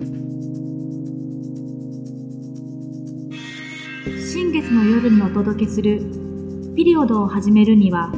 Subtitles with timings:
[0.00, 0.12] 新
[4.52, 5.98] 月の夜にお届けする
[6.76, 8.12] ピリオドを始めるには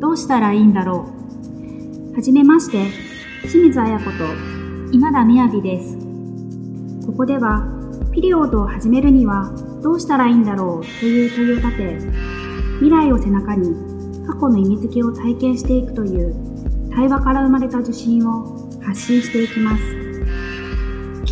[0.00, 1.14] どうしたらいいんだろ
[2.10, 2.16] う。
[2.16, 2.88] はじめまして
[3.42, 4.10] 清水彩子と
[4.90, 5.96] 今田みやびです。
[7.06, 7.68] ここでは
[8.12, 12.00] ピリオドを始めるにはどうしたらいいんだろうという問いを立て
[12.80, 13.76] 未来を背中に
[14.26, 16.34] 過去の意味付けを体験していくという
[16.92, 20.01] 対話から生まれた受信を発信していきます。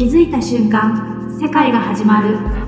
[0.01, 2.60] 気づいた瞬間世界が始まる。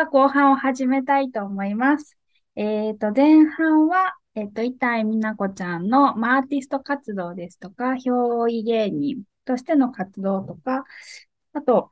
[0.00, 2.16] は後半を始めたいと思います。
[2.56, 10.84] えっ、ー、と、前半は、えっ、ー、と、板井美奈子ちゃんの、まあ、アーティスト活動ですとか、表意芸人としての活動とか、
[11.52, 11.90] あと、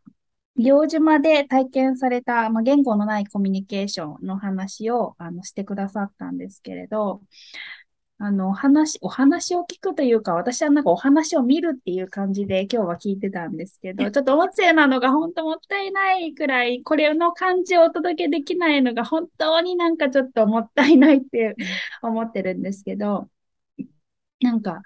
[0.56, 7.20] 行島で体験された、まあ、言語のないコミュニケーションの話をあのしてくださったんですけれど、
[8.20, 21.54] あの、話、お話を聞くというか、私はなんかお話を見るっていう感じで今日は聞いてたんですけど、ちょっと音声なのが本当もったいないくらい、これの感じをお届けできないのが本当になんかちょっともったいないって
[22.02, 23.28] 思ってるんですけど、
[24.40, 24.82] なんか、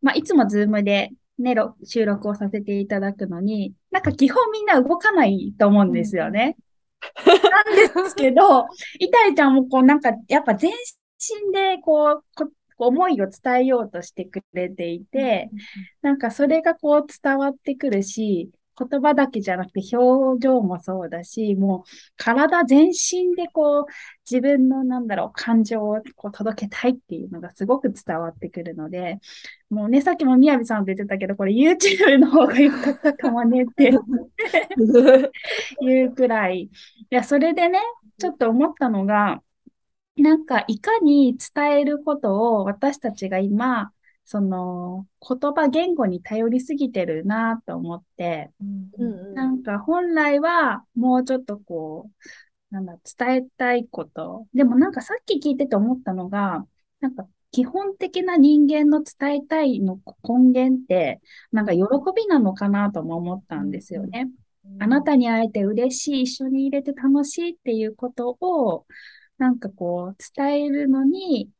[0.00, 6.56] まあ、いつもズームでね、収録をさせていただくのに、なんか基本みんな動かないと思うんですよね。
[7.26, 10.70] なんですけど、イタリちゃんもこうなんかやっぱ全
[11.18, 12.24] 身でこう、
[12.86, 15.50] 思いを伝えようとしてくれていて、
[16.02, 18.50] なんかそれがこう伝わってくるし、
[18.88, 23.84] 言葉だけじゃなくて表情もそうだし、もう体全身でこう
[24.30, 29.18] 自分のなんだろう感情をこう届けたいっていうのがすごく伝わってくるので、
[29.68, 33.92] もうね、さっきもみやびさんと言ってたけど、これ YouTube の方が良かったかもねって
[35.82, 36.62] いうくらい。
[36.62, 36.70] い
[37.10, 37.78] や、それでね、
[38.18, 39.42] ちょっと思ったのが、
[40.20, 43.92] なんか、いかに伝えることを私たちが今、
[44.24, 52.10] その言葉、言語に頼りすぎてるなと思って、うん、なんか本来はもうちょっとこ
[52.70, 54.46] う、なんだ、伝えたいこと。
[54.54, 56.64] でもなんかさっき聞いてて思ったのが、
[57.00, 61.20] なんか基本的な人間の伝えたいの根源って、
[61.50, 61.80] なんか喜
[62.14, 64.30] びなのかなとも思ったんですよね。
[64.78, 68.86] あなたに会えて嬉しい、一緒に入れて楽しいっていうことを、
[69.40, 71.50] なんかこう、伝えるのに、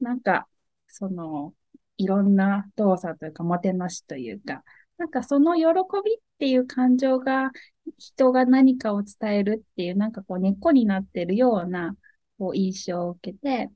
[0.00, 0.48] なんか、
[0.88, 1.54] その、
[1.98, 4.64] いろんな動作というか、もてなしというか、
[4.98, 5.64] なんかその喜
[6.04, 7.52] びっていう感情が、
[7.98, 11.96] 人が何かを伝えるっていう、なんかこう根っこになってるような、
[12.38, 13.70] こう印象を受けて、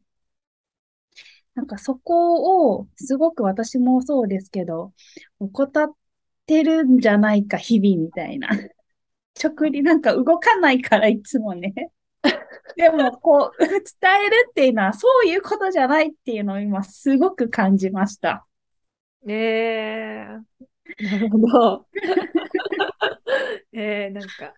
[1.55, 4.93] なんかそこを、すごく私もそうですけど、
[5.39, 5.91] 怠っ
[6.47, 8.49] てるんじゃないか、日々みたいな。
[9.43, 11.75] 直になんか動かないからいつもね。
[12.77, 13.71] でも、こう、伝
[14.27, 18.47] えるっていうのは、そういうことじゃないっていうのを今、すごく感じました。
[19.29, 21.87] ええー、なるほど。
[23.73, 24.55] えー、なんか、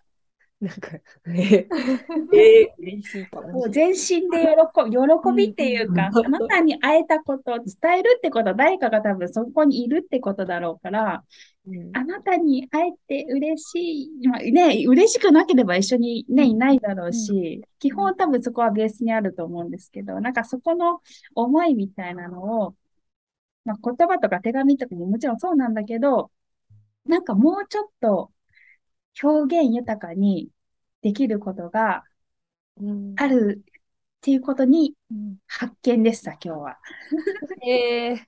[0.61, 0.91] なんか、
[1.27, 1.67] えー、
[2.35, 3.69] えー、嬉しいかも。
[3.69, 11.23] 全身で喜び、喜びっていうか、あなたに会えたことを伝えるってことは、誰かが多分そこにいるってことだろうから、
[11.65, 20.99] うん、あなたに会えて嬉しい、まあ、ね、嬉しくなければ一緒にね、いないだろうし、うん、基本多分そこはベースにあると思うんですけど、なんかそこの
[21.35, 22.75] 思いみたいなのを、
[23.63, 26.31] まあ、言葉とか手紙とかももちろんそうなんだけど、
[27.05, 28.31] なんかもうちょっと
[29.21, 30.49] 表現豊かに
[31.01, 32.03] できることが
[33.17, 34.95] あるっていうことに
[35.47, 36.79] 発見でした、今日は。
[37.67, 38.19] えー、い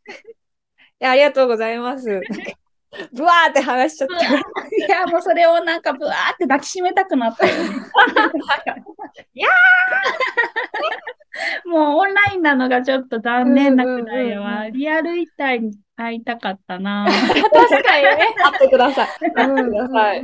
[0.99, 2.21] やありがとうございます。
[3.13, 4.15] ブワーって話しちゃった。
[4.27, 7.69] いや、もうそれをなんかブワーって抱きしめたくなったよね。
[9.33, 11.20] いやー
[11.65, 17.07] もうオンラインなのがちょっと残念なくらいは、リアル一体に会いたかったな。
[17.51, 18.35] 確かにね。
[18.37, 19.07] 会ってください。
[19.33, 20.23] 会ってください。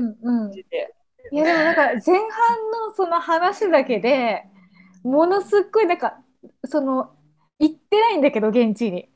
[1.29, 2.23] いやでもなんか前半
[2.71, 4.45] のその話だけで
[5.03, 6.19] ものすっごいなんか
[6.63, 7.09] その
[7.59, 9.09] 行ってないんだけど現地に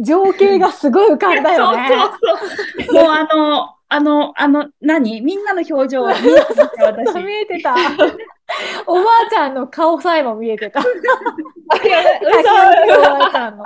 [0.00, 1.88] 情景がすごい浮かんだよね。
[2.20, 3.04] そうそうそう。
[3.04, 5.22] もうあの、あの、あの、何？
[5.22, 7.22] みんなの表情見えてた、私。
[7.22, 7.74] 見えてた。
[8.86, 10.80] おばあちゃんの顔さえも見えてた。
[10.80, 10.88] おば
[13.26, 13.64] あちゃんの。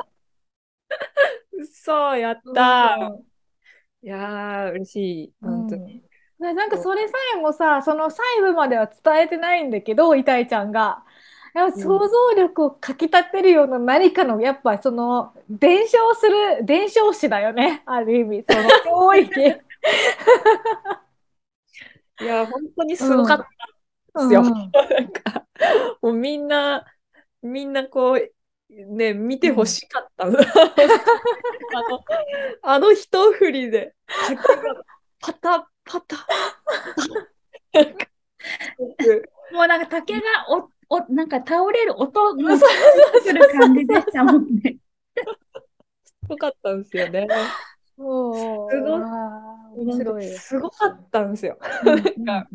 [1.73, 2.97] そう、 やった
[4.03, 5.33] いやー、嬉しい。
[5.41, 6.03] 本当に。
[6.39, 11.05] なんかそれさえもさ、その細部までは伝えてないんだけど、イタイちゃんが。
[11.55, 17.83] 想像力をかきたてるような何かの、やっぱその、伝承する、伝承師だよね。
[17.85, 19.41] ある意味、その教育。
[22.21, 23.47] いや、本当にすごかったん
[24.15, 24.41] ですよ。
[24.41, 24.71] うん、なん
[25.13, 25.47] か、
[26.03, 26.85] もうみんな、
[27.43, 28.33] みんなこう、
[28.71, 30.29] ね、見てほしかった。
[30.29, 30.41] うん、 あ
[31.91, 32.05] の、
[32.63, 33.95] あの一振りで、
[35.21, 36.17] パタパタ。
[39.53, 42.65] もうなんか竹がお、お、なんか倒れる音がす
[43.33, 44.79] る感じでしたもんね。
[46.05, 47.29] すごかったんですよね。
[47.97, 48.03] す
[50.05, 51.59] ごすごかったんですよ。
[51.85, 52.49] なんか、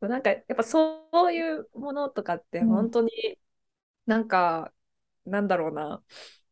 [0.00, 3.10] なんかやっぱそういうものとかって本当に
[4.06, 4.72] なんか、
[5.26, 6.02] うん、なんだろうな、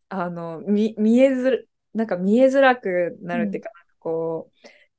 [0.08, 4.50] あの、見見えずなんか見えづらくなるっていうか、うん、こ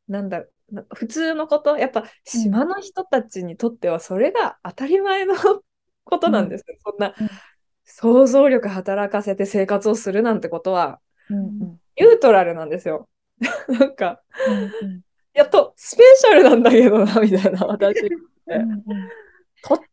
[0.07, 0.45] う、なんだ
[0.94, 5.35] 普通のこと、やっぱ島の人たちにとってはそれが当たり前の
[6.03, 7.13] ことなんです、うん、そんな
[7.85, 10.99] 想像力働かせて生活をするなんてことは、
[11.29, 11.59] うんうん、
[11.97, 13.07] ニュートラルなんですよ。
[13.69, 15.01] なんか、うんうん、
[15.33, 18.01] やっとスペシャルなんだけどな、みたいな、私。
[18.47, 18.83] うんうん、
[19.61, 19.85] とって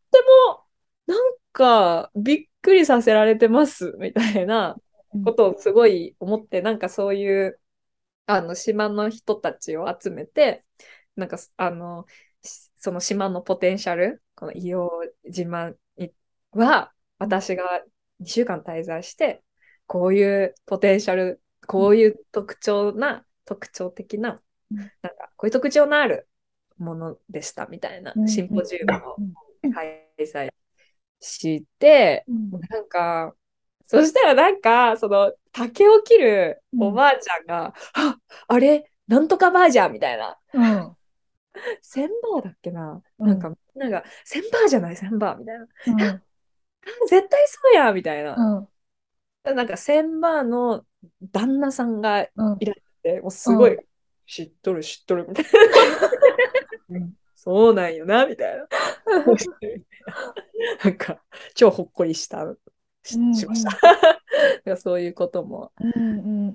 [0.47, 0.65] も、
[1.07, 4.75] なんか、びっくりさせられてます、みたいな
[5.23, 7.59] ことをすごい思って、なんかそういう、
[8.27, 10.65] あの、島の人たちを集めて、
[11.15, 12.05] なんか、あの、
[12.41, 14.89] その島のポテンシャル、この硫
[15.23, 16.13] 黄島に
[16.51, 17.83] は、私が
[18.19, 19.43] 2週間滞在して、
[19.87, 24.41] こういうポテンシャル、こういう特徴な、特徴的な、
[25.01, 26.27] なんか、こういう特徴のある
[26.77, 29.15] ものでしたみたいなシンポジウムを
[29.73, 30.49] 開催
[31.19, 32.25] して、
[32.69, 33.33] なんか、
[33.87, 38.17] そしたらなんか、その、竹を切るおばあちゃんが、うん、あ、
[38.47, 40.37] あれ、なんとかばあじゃんみたいな。
[40.53, 40.95] うん。
[41.81, 44.95] 千バーだっけな、うん、なんか、みんなが、千バーじゃない？
[44.95, 45.61] 千バーみたいな。
[45.61, 46.21] うん、
[47.07, 48.35] 絶対そうやみたいな。
[48.35, 50.83] うん、なんか、千バーの
[51.31, 52.73] 旦那さんがいらっしゃっ
[53.03, 53.77] て、もうすごい、
[54.25, 55.51] 知っとる知っとるみたいな。
[57.35, 58.67] そうなんよな、みたいな。
[60.83, 61.21] なんか、
[61.53, 62.45] 超ほっこりした
[63.03, 63.71] し,、ました。
[64.77, 65.71] そういうことも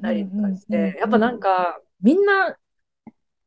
[0.02, 2.56] ありまして、やっぱなんか、みんな、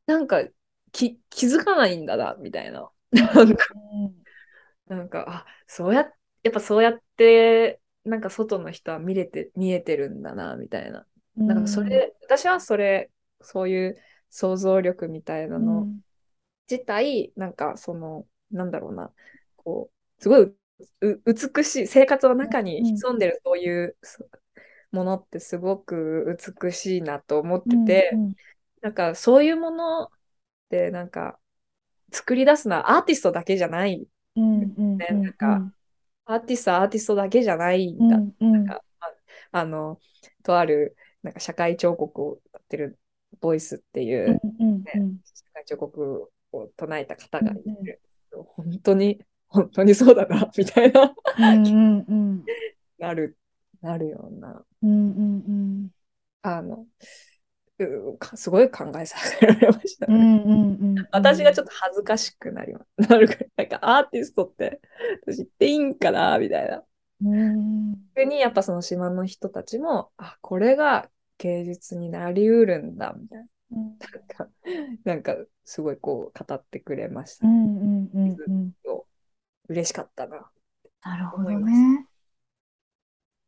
[0.06, 0.44] なんか
[0.91, 2.89] 気気づかないんだな、みたいな。
[3.12, 3.65] なんか、
[4.88, 6.09] なんか、あ、そうや、
[6.44, 11.06] やっぱそうやって、なんか外の人は見れて、見えてるんだな、みたいな。
[11.36, 13.09] なんかそれ、私はそれ、
[13.41, 13.97] そういう
[14.29, 15.88] 想像力みたいなの
[16.69, 19.12] 自体、なんかその、なんだろうな、
[19.57, 20.54] こう、すごい
[21.25, 23.95] 美しい、生活の中に潜んでるそういう
[24.92, 28.36] ものってすごく美しいなと思ってて、うんうん、
[28.81, 30.07] なんかそういうものっ
[30.69, 31.39] てなんか
[32.12, 35.71] 作り出すのはアーティストだけじゃない、うんうんね、なんか
[36.25, 38.18] アーティストはアーティストだけじゃないんだ。
[38.18, 38.81] うんうん、なんか
[39.51, 40.00] あの、
[40.44, 43.00] とあるなんか社会彫刻をやってる
[43.39, 48.01] ボイスっていう、ね、うんうんうん、社会彫刻を唱えた方がいる。
[48.33, 49.19] うんうん、本当に
[49.53, 52.44] 本当にそうだな、みたいなうんうんうん、
[52.97, 53.38] なる、
[53.81, 55.89] なるような、うんうんうん、
[56.41, 56.88] あの、
[58.35, 60.15] すごい考えさせられましたね。
[60.15, 63.10] うんうんうん、私がちょっと恥ずかしくなります。
[63.10, 64.81] なるかなんかアーティストって
[65.27, 66.83] 私言っていいんかなみたいな。
[67.25, 73.45] うん、逆にやっぱその島の人たちも、あ、これが芸術になりうるんだ、みたいな。
[73.74, 74.48] うん、なんか、
[75.03, 77.51] なんかすごいこう語ってくれました、ね。
[77.51, 78.74] うんうんうんうん、
[79.70, 80.50] 嬉しかったな。
[81.03, 82.08] なるほどね。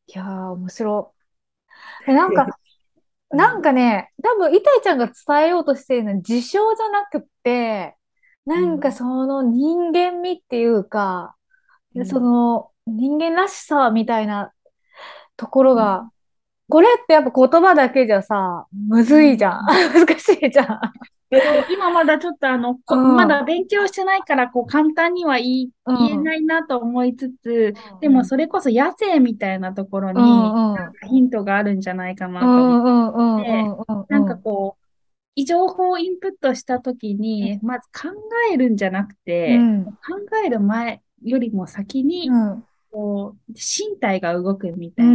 [0.07, 1.13] いやー、面白
[2.07, 2.11] い。
[2.13, 2.47] なんか、
[3.29, 7.95] なんかね、多分、イタイちゃんが伝えようとしてるのは自称じゃなくて、
[8.45, 11.35] なんかその人間味っていうか、
[11.95, 14.53] うん、その人間らしさみたいな
[15.35, 16.11] ところが、うん、
[16.67, 19.65] これってやっぱ言葉だけじゃさ、むずいじゃん。
[19.93, 20.79] 難しいじゃん。
[21.69, 30.21] 今まだちょっとあの、うん、まだ勉強してないから、こう簡単には言い、言えないなと思いつつ、うん、でもそれこそ野生みたいなところに、
[31.09, 33.43] ヒントがあるんじゃないかなと思っ
[34.07, 34.85] て、なんかこう、
[35.35, 38.09] 異情報をインプットしたときに、まず考
[38.51, 39.59] えるんじゃなくて、
[40.07, 42.29] 考える前よりも先に、
[42.95, 45.13] こう、身体が動くみたいな。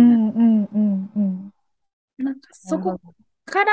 [2.19, 3.01] なんかそこ
[3.47, 3.73] から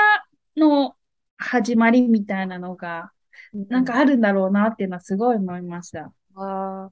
[0.55, 0.95] の
[1.35, 3.11] 始まりみたいなのが、
[3.53, 6.13] なんかあるんだろうなっていうのはすごい思いました。
[6.35, 6.89] あ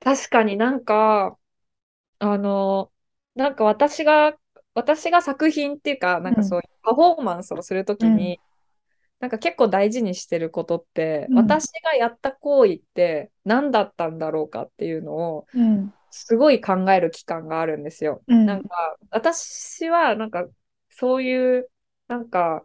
[0.00, 1.38] 確かになんか、
[2.18, 2.92] あの、
[3.34, 4.36] なんか私が、
[4.74, 8.38] 私が作品っていうか、なんかそういうパフォーマンスをするときに、
[9.20, 11.38] なんか結構大事にしてることって、うん。
[11.38, 18.22] 私がやった行為って何だったんだろうかっていうのをうんすごい考える期間があるんですよ。
[18.26, 18.46] うん。
[18.46, 20.46] なんか私はなんか
[20.90, 21.70] そういう
[22.08, 22.64] なんか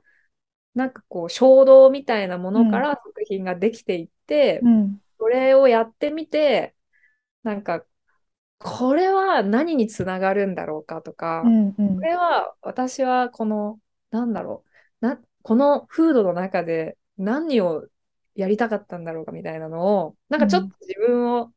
[0.73, 4.99] なんかこう衝動みたいなものから作品ができていって、うん。
[5.19, 6.75] それをやってみて
[7.43, 7.85] なんか
[8.59, 11.95] これは何につながるんだろうかとか、うんうん。
[11.97, 13.79] これは私はこの
[14.11, 14.63] なんだろ
[15.01, 17.87] うなこの風土の中で何を
[18.35, 21.53] やりたかったんだろうかみたいなのをなんかちょっと自分を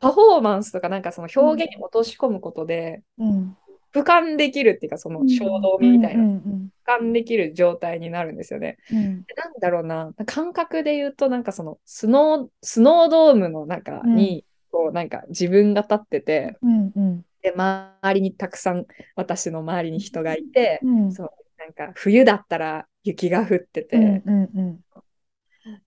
[0.00, 3.56] パフォーマンスとかなんかその表現に落とし込むことでうん。
[3.92, 8.76] 俯瞰できるっていうかその衝動みたいな俯瞰できる状態になるんですよね。
[8.92, 9.22] うん。
[9.22, 17.24] でなんだろうな感覚で言うとなんかそのスノースノードームの中にこうなんか自分が立っててうんうん。
[17.40, 18.84] で周りにたくさん
[19.16, 21.12] 私の周りに人がいてうん。
[21.12, 24.80] そうなんか冬だったら雪が降ってて、うんうんうん。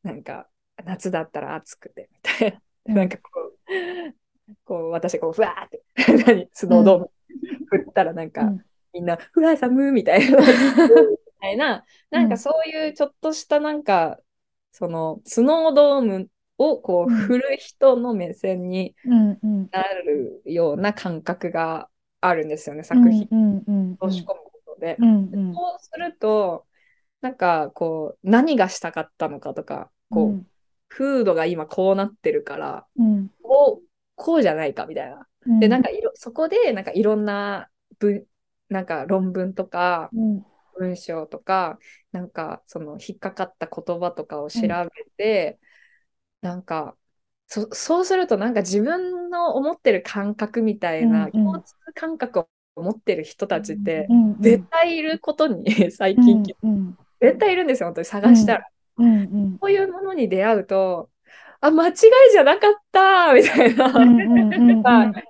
[0.02, 0.48] なんか
[0.84, 2.96] 夏だったら暑くてみたいな、うん。
[2.96, 3.54] なんかこう
[4.66, 5.82] こう私こうふわーって
[6.26, 7.12] 何スノードーム
[7.70, 8.66] 振ったらなんか、うん。
[8.94, 10.38] みんなふわー寒ーみたいな。
[10.40, 10.46] み
[11.40, 11.86] たいな。
[12.10, 14.20] なんかそういうちょっとしたなんか
[14.72, 17.18] そのスノードームをこううん。
[17.18, 18.96] 振る人の目線に
[19.72, 23.28] なるような感覚があるんですよね、作品。
[23.32, 24.98] うんうんに押し込むことで。
[25.00, 26.66] そうすると、
[27.22, 30.48] なんかこう、何がしたかったのかとか、こう、うん。
[30.88, 35.28] 風土が今こうなってるから、うんこう、こうじゃないかみたいな。
[35.46, 35.60] うん。
[35.60, 38.26] で、なんかいろ、そこで、なんかいろんな文、
[38.70, 40.46] なんか論文とか、うん。
[40.80, 41.78] 文章とか、
[42.14, 44.66] なんかその引っかかった言葉とかを調べ
[45.18, 45.60] て、
[46.42, 46.96] なんか、
[47.48, 51.32] そ、そうするとなんか自分の思ってる感覚みたいな、うんうん。
[51.34, 52.48] 共通感覚を
[52.82, 58.06] 持ってる人たちって、うん絶対いることに 最近気づうん絶対いるんですよ、本当に。
[58.06, 58.68] 探したら。
[58.98, 59.58] うんうん。
[59.60, 61.11] こういうものに出会うと、
[61.62, 61.96] あ、間違い
[62.32, 63.94] じゃなかったみたいな、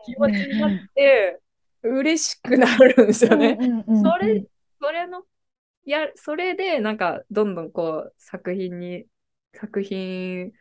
[0.05, 1.39] 気持ちになって、
[1.83, 3.57] 嬉しくなるんですよね。
[4.03, 4.45] それ、
[4.81, 5.23] それの、
[5.85, 9.05] や、それで、なんか、どんどんこう、作品に、
[9.53, 10.53] 作品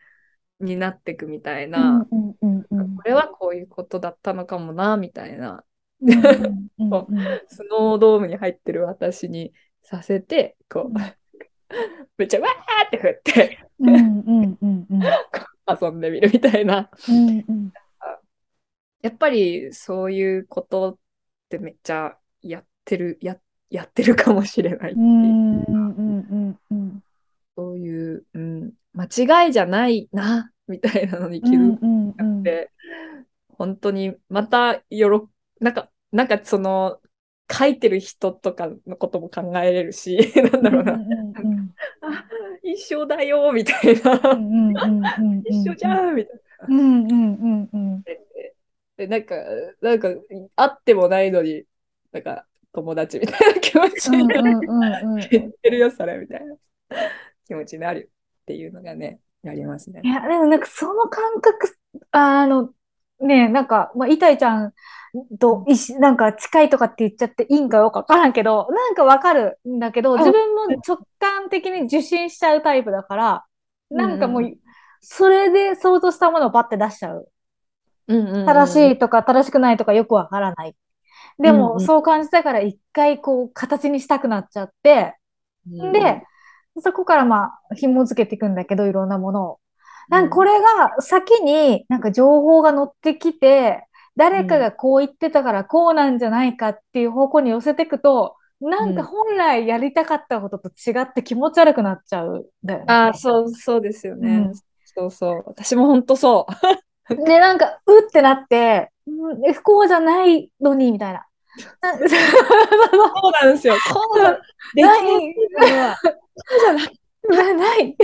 [0.59, 5.65] になっていくみたいな、これはこういうことだったのかもな、みたいな、
[6.01, 6.05] ス
[7.71, 10.93] ノードームに入ってる私にさせて、こう、
[12.19, 13.59] めっちゃわーって振って、
[15.81, 16.91] 遊んでみるみたいな。
[17.09, 17.73] うんうん。
[19.03, 20.99] やっぱりそういうことっ
[21.49, 23.37] てめっちゃやってる、や、
[23.71, 26.59] やってるかもしれないっていう
[27.57, 32.71] そういう、うん、間違いじゃないな、みたいなのに気づうんうんいて、
[33.59, 37.01] 本当にまたよろ、なんか、なんかその、
[37.53, 40.99] 書いてる人とかのことも考えれるし、なんだろうな、
[42.03, 42.25] あ、
[42.63, 44.13] 一緒だよ、みたいな、
[45.45, 46.67] 一緒じゃん、みたいな。
[46.69, 47.71] うんうんうん。
[47.73, 48.05] うん
[49.01, 49.35] で、なんか、
[49.81, 50.09] なんか、
[50.57, 51.65] 会ってもないのに、
[52.13, 54.61] なんか、友達みたいな気持ちになっ
[55.63, 56.57] てるよ、 それ、みたいな
[57.47, 58.11] 気持ちになる
[58.43, 60.03] っていうのがね、やりますね。
[60.05, 60.09] い。
[60.09, 61.79] や、でもなんかその感覚、
[62.11, 62.75] あの、
[63.21, 64.73] ねなんか、まあ、イタイちゃん
[65.39, 65.65] と
[65.99, 73.45] なんか近いとかって言っちゃっていいんかよくわからんけど、なんかわかるんだけど、自分も直感的に受信しちゃうタイプだから、
[73.91, 74.57] なんかもうう、
[75.01, 77.29] それで想像したものをパッて出しちゃう。
[78.09, 80.75] うんうんうん正しいとか正しくないとかよくわからない。
[81.39, 81.87] でも、うんうん。
[81.87, 85.17] そう感じたから一回こう形にしたくなっちゃって、
[85.71, 85.93] うん。
[85.93, 86.23] で、
[86.81, 89.61] そこからまあ紐付けていくんだけど、いろんなものを。
[90.09, 93.85] なんかこれが先になんか情報が乗ってきて、
[94.17, 102.85] 誰かがこう言ってたからこうなんじゃないかっていう方向に寄せていくと、なんか本来やりたかったことと違って気持ち悪くなっちゃうんだよね。
[102.89, 104.29] ああ、そう、そうですよね。
[104.29, 104.53] うん
[104.95, 105.43] そうそう。
[105.47, 106.47] 私も本当そ
[107.09, 107.17] う。
[107.25, 111.27] で、 なんか、うってなって、うんえ不幸じゃないのに、みたいな。
[111.81, 113.75] なそうなんですよ。
[113.93, 114.31] こうな
[114.75, 114.87] いる
[115.59, 117.55] のは、そうじゃない。
[117.55, 117.97] なない。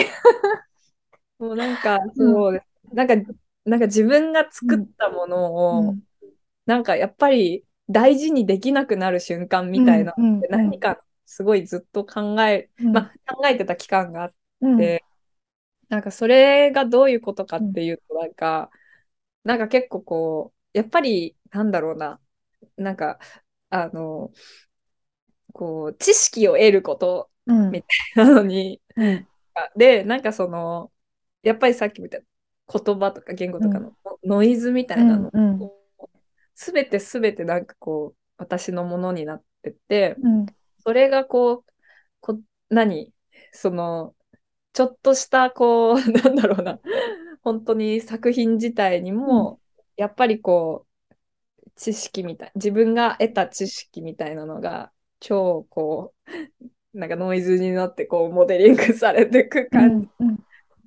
[1.38, 2.66] もうなんか、そうです。
[2.94, 3.14] なんか、
[3.64, 6.02] なんか自分が作ったものを、うん。
[6.66, 12.92] なんかやっぱり大事にできなくなる瞬間みたいなうん何かすごいずっと考え、うん。
[12.92, 14.34] まあ考えてた期間があっ
[14.76, 15.04] て、
[15.88, 18.70] なんかそれがどういうことかっていうと、なんか、
[19.44, 22.20] なんか結構こう、やっぱり、なんだろうな、
[22.76, 23.20] なんか、
[23.70, 24.32] あの、
[25.52, 27.70] こう、知識を得ることうん。
[27.70, 29.28] みなのに、うん。
[29.76, 30.92] で、なんかその、
[31.46, 32.26] やっぱりさっきみたいな
[32.80, 33.92] 言葉とか言語とかの
[34.24, 35.62] ノイズみたいなのうんうん。
[35.62, 35.72] を、
[36.56, 40.16] すべてすべてなんかこう、私のものになって、って
[40.80, 41.72] それがこう、
[42.20, 43.12] こ何？
[43.52, 44.16] その、
[44.72, 46.80] ちょっとしたこう、 なんだろうな、
[47.42, 49.60] 本当に作品自体にも、
[49.96, 50.84] やっぱりこ
[51.64, 56.12] う、知識みたい、自分が得た知識みたいなのが、超こ
[56.94, 60.08] う、なんかノイズになってこう、モデリングされていく感じ。
[60.18, 60.45] うん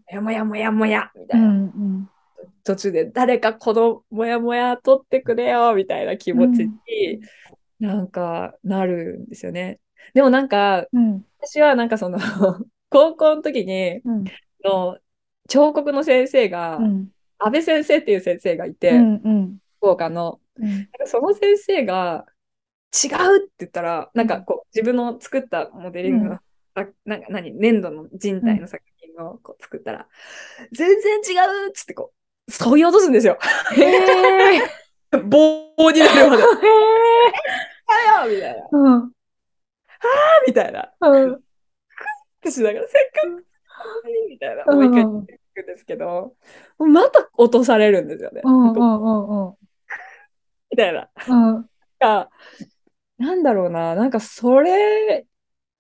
[0.10, 1.12] やもやもやもや。
[1.16, 1.50] みたういな。
[1.50, 2.10] ん
[2.64, 5.74] 途中で誰かこのモヤモヤ取ってくれよ。
[5.76, 7.20] みたいな気持ちに
[7.80, 9.80] なんかなるんですよね。
[10.14, 11.26] でもなんかうん。
[11.40, 12.20] 私はなんかその
[12.90, 14.26] 高校の時にうん。
[14.64, 14.98] の
[15.48, 17.08] 彫刻の先生が、うん。
[17.40, 19.58] 安倍先生っていう先生がいて、うんうん。
[19.78, 20.40] 福岡の。
[20.58, 20.70] うん。
[20.70, 22.26] なんかその先生が
[22.94, 26.40] 違うって言ったらなんかこう自分の作ったモデリングの、うん。
[26.84, 28.84] あなんか何粘土の人体の作
[29.20, 30.08] 品をこう作ったら、
[30.72, 32.14] 全然違うっつってこ
[32.48, 33.38] うそぎ落とすんですよ。
[33.76, 34.62] へえ
[35.12, 36.44] 棒になるまで。
[36.44, 36.50] へえ
[38.16, 38.68] あよみたいな。
[38.72, 39.12] うん
[40.48, 40.94] みたいな。
[41.02, 41.44] うん
[42.42, 43.46] 私だからせっかく
[44.30, 44.64] みたいな。
[44.68, 46.36] うんもう一回言っていくんですけど、
[46.78, 48.42] また落とされるんですよね。
[48.44, 49.56] うんうんうん
[50.72, 51.10] みたいな。
[51.28, 52.30] うんが
[53.18, 55.28] なんだろうな、なんかそれ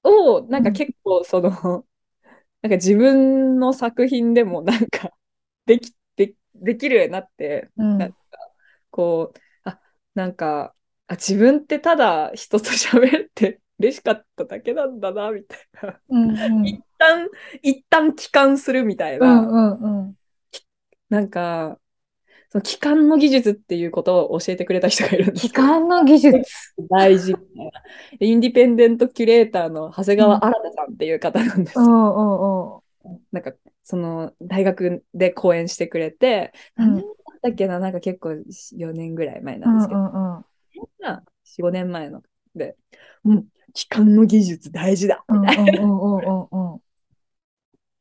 [0.03, 1.85] を、なんか結構その、
[2.61, 5.11] なんか自分の作品でもなんか
[5.65, 7.97] でき、でできるようになって、うん。
[7.97, 8.17] なんか
[8.91, 9.79] こう、あ、
[10.15, 10.75] なんか、
[11.07, 15.99] あ、自分ってただ人と喋って嬉しかっただけなんだな、みたいな。
[16.09, 16.65] うんうん。
[16.67, 17.29] 一旦、
[17.61, 20.15] 一旦帰還するみたいうな、んうんうん。
[21.09, 21.79] なんか、
[22.51, 26.41] その帰還の技術っていうことを教えてくれた人がいるんです期間の技術。
[26.89, 27.33] 大事。
[27.33, 27.71] みたいな。
[28.19, 31.77] でインディペンデントキュレーターの長谷川新さんっていう方なんです。
[31.77, 31.85] よ。
[31.85, 33.19] うんうんうん。
[33.31, 33.53] なんか、
[33.83, 36.85] その、大学で講演してくれて、うん。
[36.87, 40.45] 何年だったっけな、なんか結構4年ぐらい前うなんですけど、んうんうん。
[41.01, 41.23] まあ
[41.59, 42.23] 4、5年前の
[42.55, 42.75] で、
[43.25, 46.79] うん、帰還の技術大事だ、うんみたいな。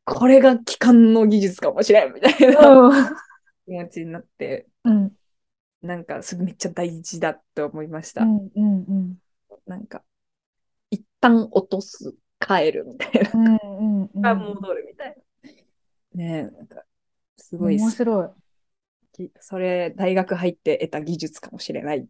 [0.06, 2.66] これが帰還の技術かもしれん、みたいな。
[2.66, 3.27] うん
[3.68, 5.12] 気持ちになって、うん
[5.80, 8.24] なんか、それめっちゃ大事だと思いました。
[8.24, 9.18] うんうんうん
[9.64, 10.02] なんか、
[10.90, 13.30] 一旦落とす、帰るみたいな。
[13.32, 15.16] うんうんうん一旦戻るみたい
[16.14, 16.24] な。
[16.24, 16.82] ねえ、なんか、
[17.36, 18.28] すごい面白い。
[19.12, 22.08] きそれ、大学入って得た技術かもしれない。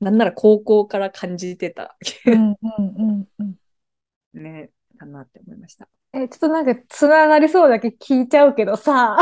[0.00, 2.56] なんなら高校から感じてた、うんうん
[2.96, 3.54] うんうん
[4.34, 5.88] ね、かなって思いました。
[6.14, 9.18] え、ちょっとなんかつながりそうだけ聞いちゃうけどさ、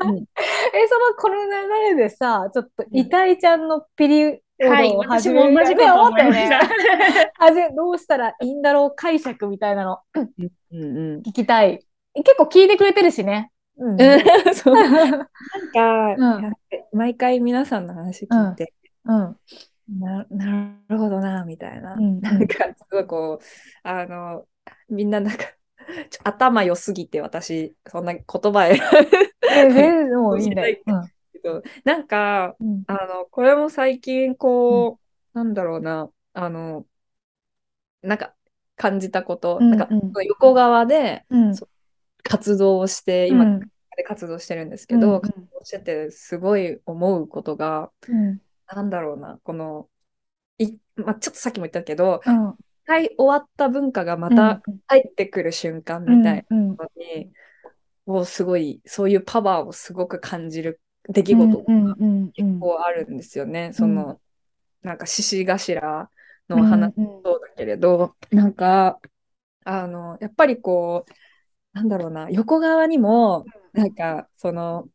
[0.00, 0.16] うん
[0.74, 6.50] え、そのこの流れでさ、ちょっと遺体ちゃんのピリオはい、ドを私始めるも同じこと思ったよね。
[7.76, 11.20] どうしたらいいんだろう解釈みたいなのうんうん。
[11.20, 11.80] 聞きたい。
[12.14, 13.50] 結構聞いてくれてるしね。
[13.78, 14.00] うん。
[14.00, 14.20] うん
[14.54, 15.28] そうなん
[15.72, 16.52] か、うん
[16.92, 18.72] 毎回皆さんの話聞いて、
[19.04, 19.36] うん。
[19.98, 21.94] ななるほどな、みたいな。
[21.94, 23.44] うんなんか、すごいこう、
[23.82, 24.46] あの、
[24.88, 25.44] みんななんか、
[26.24, 28.80] 頭良すぎて私、そんな言葉選
[29.42, 30.54] え、全然もういい ん。
[31.84, 32.84] なんか、うん。
[32.86, 34.98] あの、これも最近、こ
[35.34, 36.86] う、なんだろうな、あの、
[38.02, 38.34] なんか、
[38.76, 41.24] 感じたこと、うんなんかうん、横側で
[42.22, 43.60] 活動をして、今、うん。
[43.96, 45.20] で活動してるんですけど、うん。
[45.22, 48.40] 活動してて、すごい思うことが、うん。
[48.66, 49.88] なんだろうな、この、
[50.58, 52.56] い、まあ、ちょっとさっきも言ったけど、うん。
[52.86, 56.76] 一回終わった文化がまた入ってくる瞬間みたいうん。
[56.76, 57.32] なのに、
[58.06, 63.72] をすごい、そういうパワーをすごく感じる出来事うんうんうん結構あるんですよね。
[63.72, 64.20] その、
[64.82, 66.10] なんか獅子頭
[66.48, 69.00] の話うんもそうだけれど、なんか、
[69.64, 71.12] あの、やっぱりこう、
[71.72, 74.88] なんだろうな、横側にも、なんか、その、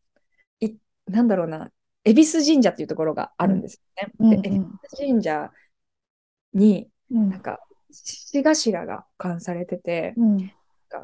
[0.61, 0.75] い、
[1.07, 1.69] なんだろうな、
[2.05, 4.13] 恵比寿神社っていうところがあるんですよね。
[4.19, 4.41] うん。
[4.41, 4.59] で、恵比
[4.97, 5.51] 寿神社
[6.53, 7.29] に、うん。
[7.29, 7.59] なんか、
[7.91, 10.51] 獅子頭が保管されてて、うん。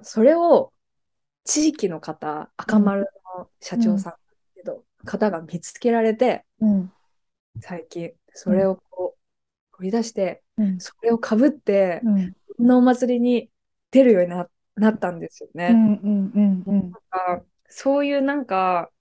[0.03, 0.73] それを
[1.43, 4.19] 地域の方、赤丸の社長さんだ
[4.55, 6.91] けど、方が見つけられて、うん。
[7.61, 10.79] 最近、それをこう、掘り出して、うん。
[10.79, 12.33] それをかぶって、うん。
[12.57, 13.49] こんなお祭りに
[13.91, 15.73] 出るようにな、なったんですよね。
[17.69, 18.91] そういうなんか、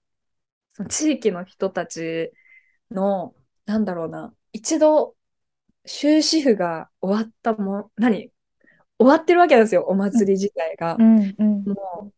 [0.73, 2.31] その地域の人たち
[2.91, 5.16] の、なんだろうな、一度、
[5.87, 8.31] 終止符が終わったも、何？
[8.99, 10.97] 終わってるわけなんですよ、お祭り自体が。
[10.99, 11.63] うんうん。
[11.63, 12.13] も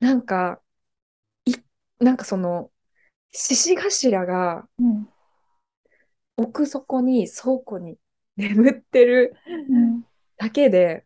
[0.00, 0.60] う、なんか、
[1.44, 1.54] い、
[1.98, 2.70] なんかその、
[3.32, 5.08] 獅子頭がうん。
[6.36, 7.98] 奥底に倉庫に
[8.36, 9.34] 眠ってる
[9.68, 10.04] うん
[10.36, 11.04] だけで、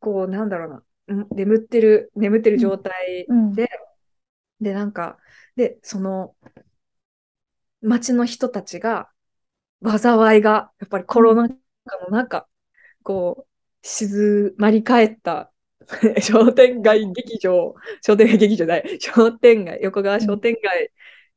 [0.00, 3.52] こう、なんだろうな、ん眠ってる、眠ってる状態うん。
[3.52, 3.68] で、
[4.60, 5.18] で、なんか、
[5.54, 6.34] で、その、
[7.82, 9.11] 町の人たちが、
[9.84, 11.48] 災いが、やっぱりコロナ
[12.10, 12.48] なんか、
[13.02, 13.46] こ
[13.82, 15.52] う、静まり返った
[16.22, 20.92] 商店街劇場、商店街劇場じゃない、商店街、横川商店街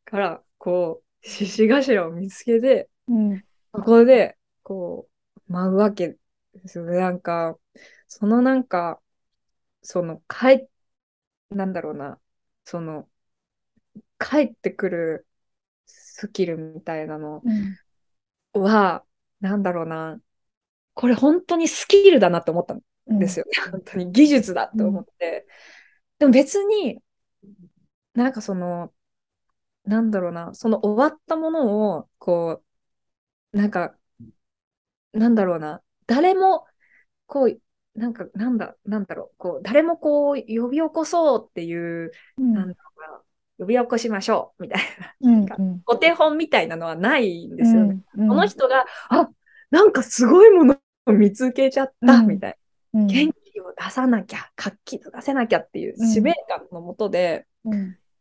[0.05, 5.09] から、こう、獅子頭を見つけて、うん、そこで、こ
[5.47, 6.17] う、舞うわけ
[6.53, 6.97] ですよね。
[6.97, 7.57] なんか、
[8.07, 9.01] そのなんか、
[9.81, 10.67] その、帰、
[11.49, 12.19] なんだろうな、
[12.63, 13.09] その、
[14.19, 15.27] 帰ってくる
[15.85, 17.77] スキルみたいなのは、うん、
[18.61, 20.19] なんだろうな、
[20.93, 22.81] これ本当にスキルだなって思ったん
[23.19, 23.45] ですよ。
[23.65, 25.47] うん、本当に技術だって思って。
[26.19, 27.01] でも別に、
[28.13, 28.93] なんかその、
[29.85, 32.63] なんだろうな、その終わったものを、こ
[33.53, 33.97] う、なんか、
[35.13, 36.65] なんだろうな、誰も、
[37.27, 37.61] こう、
[37.99, 41.73] なんか、なんだ、なんだろう、こう、誰もこう、呼び起こそうってい
[42.05, 42.75] う、うん、なん
[43.57, 44.63] 呼び起こしましょう。
[44.63, 47.99] みたいな、うんうん、お手本みたいなのはないんですよね。
[48.15, 49.29] うんうん、この人が、あ
[49.71, 52.57] なんかすごいものを見つけちゃった、みたい
[52.93, 57.45] な、うん、元気を出さなきゃ、活気を出せなきゃっていう使命感のもとで、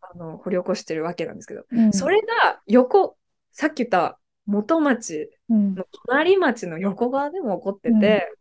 [0.01, 3.17] あの掘り起こしてるわけなんですけど、それが横、
[3.53, 8.33] さっき言った元町の隣町の横側でも起こってて、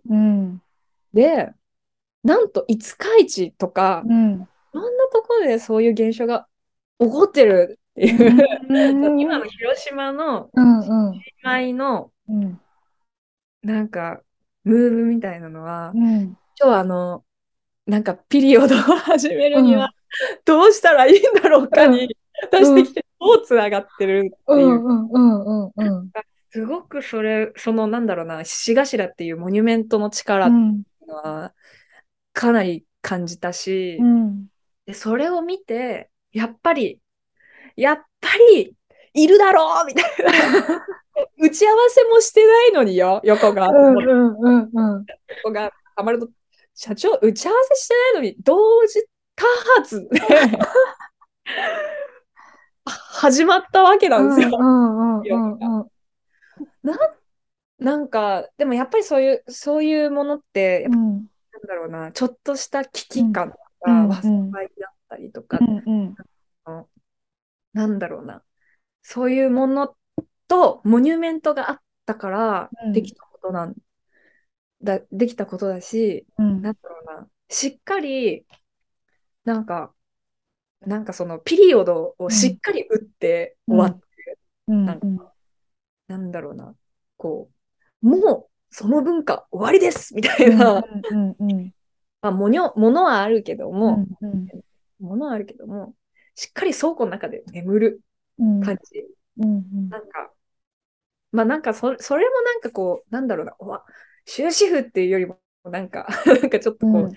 [1.14, 1.52] で、
[2.24, 6.48] なんと五日市とか、うん、いろんなところでそういう現象が
[7.04, 10.50] 起こってるっていう、うん、今の広島の
[11.44, 12.60] 姉妹の、うん、
[13.62, 14.22] なんか
[14.64, 17.24] ムーブみたいなのは、うん、今日はあの
[17.86, 19.90] なんかピリオドを始めるには、
[20.46, 22.16] どうしたらいいんだろうかに
[22.52, 25.72] 出してきて、どうつながってるっていう。
[26.50, 31.54] すごくそれ、そのなんだろうな、獅子頭っていうモニュメントの力っていうのは、
[32.32, 34.46] かなり感じたし、うん、
[34.86, 37.00] でそれを見て、やっぱり、
[37.76, 38.76] やっぱり、
[39.14, 40.32] いるだろうみたいな。
[41.40, 43.68] 打ち合わせもしてないのによ、横が。
[43.68, 45.06] うんうんうんうん、
[45.44, 46.28] 横がハマると、
[46.74, 49.46] 社長、打ち合わせしてないのに、同時多
[49.78, 50.20] 発で
[52.86, 54.58] 始まったわけなんですよ。
[56.84, 56.98] な
[57.80, 61.28] なんか、でもやっぱりそういう、そういうものって、うん、なん
[61.68, 66.16] だろうな、ちょっとした危機感とか、忘れだったりとか、うん
[67.74, 68.44] なんだろうな、
[69.02, 69.96] そういうもの
[70.48, 73.74] とモニュメントがあったからできたことなん
[74.84, 78.46] だ、できたことだし、うん、なんだろうな、しっかり、
[79.44, 79.92] なんか、
[80.82, 84.40] なんかそのピリオドをしっかり打って終わってる。
[84.68, 85.34] うん、なんか、
[86.08, 86.76] なんだろうな、
[87.18, 87.50] こ
[88.04, 90.84] う、もうその文化終わりですみたいな、
[92.22, 94.48] まあ、ものものはあるけども、うんうん、
[95.04, 95.96] ものはあるけども、
[96.36, 98.02] しっかり倉庫の中で眠る
[98.38, 99.02] 感じ。
[99.38, 100.32] うんうん、なんか、
[101.32, 103.86] まあなんかそ、それもなんかこう、なんだろうな、わ
[104.26, 107.16] 終止符っていうよりも、なんか なんかちょっとこう、うん、ま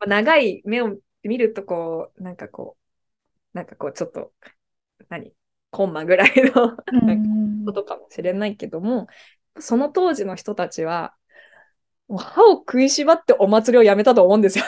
[0.00, 2.76] あ、長い目を見るとこう、なんかこ
[3.54, 4.32] う、なんかこう、ちょっと、
[5.08, 5.32] 何
[5.70, 6.76] コンマぐらいの
[7.66, 9.06] ことかもしれないけども、
[9.58, 11.14] その当時の人たちは、
[12.16, 14.64] 歯を食いしばってお祭りをやめたと思うんですよ。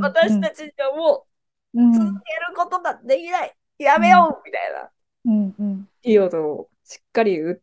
[0.00, 1.26] 私たちにはも
[1.74, 4.90] う続けることができない、やめようみたいな。
[5.24, 7.62] うんうん、ピリオドをしっかり打って、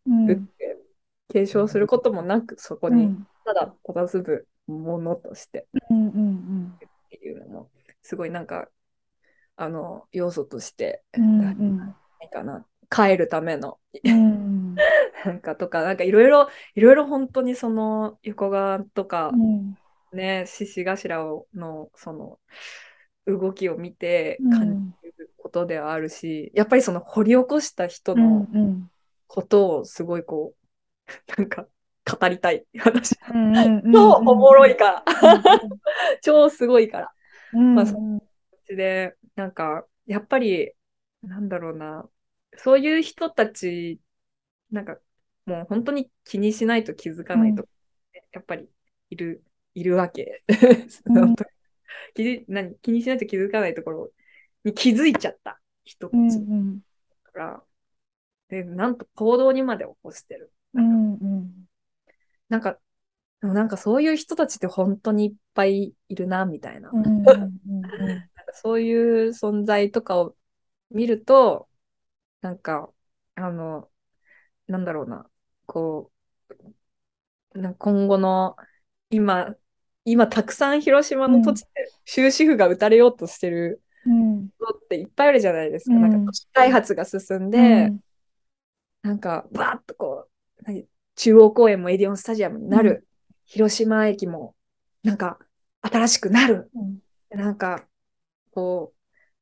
[1.30, 5.72] 継承することもなく、そこにただ佇むものとして、っ
[7.10, 7.70] ていうのも、
[8.02, 8.68] すごいなんか、
[9.56, 11.56] あの、要素として、ない
[12.32, 12.66] かな。
[12.90, 14.55] 帰るための、うん、
[15.26, 19.78] なんかとか、なんかいろいろ、いろいろ本当にその横側とか、うん、
[20.14, 22.40] ね、獅子頭をのその
[23.26, 28.48] 動きを見て感じることではあるし、うん、やっぱりその掘り起こした人の
[29.28, 31.68] ことをすごいこう、なんか
[32.06, 32.66] 語りたい。
[32.78, 33.16] 話。
[33.92, 35.06] 超おもろいから。
[36.22, 37.12] 超すごいから。
[37.54, 37.98] まあ、そ
[38.68, 40.72] で、なんか、やっぱり、
[41.24, 42.08] なんだろうな、
[42.58, 44.00] そういう人たち、
[44.72, 44.98] なんか、
[45.46, 47.70] もう本当に気にしないと気づかないと、うん、
[48.34, 48.70] やっぱり
[49.10, 50.44] いる、いるわけ。
[51.06, 51.36] うん、
[52.16, 52.76] 気何？
[52.82, 54.12] 気にしないと気づかないところ
[54.64, 56.40] に気づいちゃった人たち。
[57.32, 57.64] から、
[58.50, 60.52] で、なんと行動にまで起こしてる。
[60.74, 61.70] なんか、うんうん、
[62.50, 62.80] なんか
[63.42, 66.92] でもなんかそういう人たちって本当にいっぱいいるな、みたいな。
[68.54, 70.36] そういう存在とかを
[70.90, 71.68] 見ると、
[72.42, 72.90] なんか、
[73.36, 73.90] あの、
[74.68, 75.30] なんだろうな、
[75.66, 76.12] こ
[77.54, 78.56] う、な今後の、
[79.10, 79.56] 今、
[80.04, 81.68] 今たくさん広島の土地で
[82.06, 83.82] 終止符が打たれようとしてる
[84.60, 85.96] ことっていっぱいあるじゃないですか。
[85.96, 88.00] うん、なんか都市開発が進んで、うん、
[89.02, 90.28] なんかバーッとこ
[90.68, 92.90] う、中央公園もエディオンスタジアムになる。
[92.90, 93.04] うん、
[93.46, 94.56] 広島駅も
[95.04, 95.40] なんか
[95.82, 96.70] 新しくなる。
[97.32, 97.88] うん、なんか
[98.52, 98.96] こう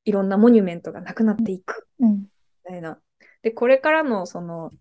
[0.05, 1.88] いろんなモニュメントがなくなっていく。
[1.99, 2.25] み
[2.63, 2.99] たいな。
[3.41, 4.71] で、これからのその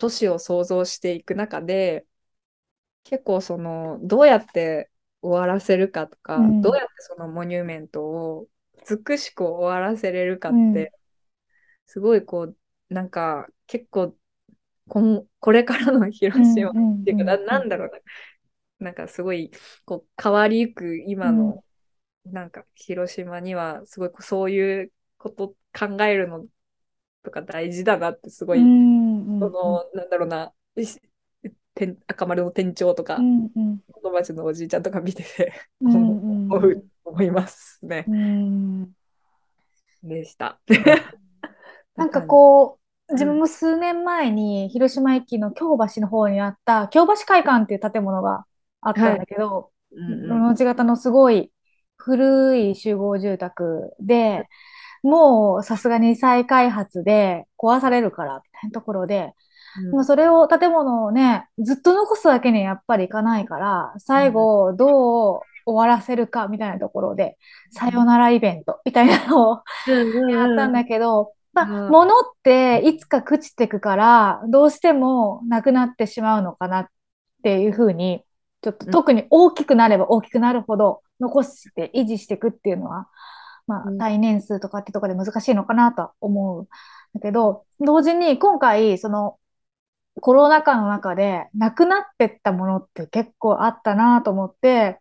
[0.00, 2.06] 都市を想像していく中で
[3.04, 8.46] 結構そのどうやって終わらせるかとか、うん、どうやってそのモニュメントを
[8.88, 10.88] 美しく終わらせれるかって、うん、
[11.84, 12.56] すごいこう
[12.88, 14.16] なんか結構
[14.88, 16.72] こんこれからの広島っ
[17.04, 17.98] ていうか、ななんだろうな。
[18.80, 19.50] なんかすごい
[19.84, 21.62] こう変わりゆく今の、
[22.24, 26.46] なんか広島にはすごいそういうこと考えるの
[27.22, 30.52] とか大事だなってすごい、そのなんだろうな
[32.06, 35.96] 赤丸の店長とか、うんうん、子供たちのおじいちゃんとか見てて、うんう
[36.48, 38.04] ん、 思う思いますね。
[38.08, 38.92] うん、
[40.02, 40.60] でした。
[41.96, 42.78] なんかこ
[43.08, 48.44] う自分も数年前に広島駅の京橋の方にあった京橋会館っていう建物が
[48.80, 50.00] あったんだけど、はい。
[50.28, 51.52] の字型のすごい
[51.96, 54.48] 古い集合住宅で、
[55.02, 59.32] もうさすがに再開発で壊されるからみたいなところで、
[59.92, 67.36] うん、それを建物をね、ずっと残すわけにやっぱりいかないから、最後どう終わらせるかみたいなところで、
[67.70, 69.62] さよならイベントみたいなのを
[70.30, 76.86] やったんだけど、まあ、物っていつか朽ちてくから、どうしてもなくなってしまうのかなっ
[77.42, 78.22] ていうふうに、
[78.62, 83.08] ちょっと特に大きくなれば大きくなるほど残して維持していくっていうのは、
[83.70, 86.68] まあ、対年数とかってとこで難しいのかなと思う。
[87.14, 89.38] だけど、同時に今回、その
[90.20, 94.98] コロナ禍の中でなくなってったものって結構あったなと思って、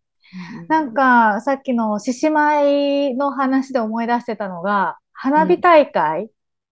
[0.62, 6.29] うん、なんかさっきの獅子舞の話で思い出してたのが、花火大会、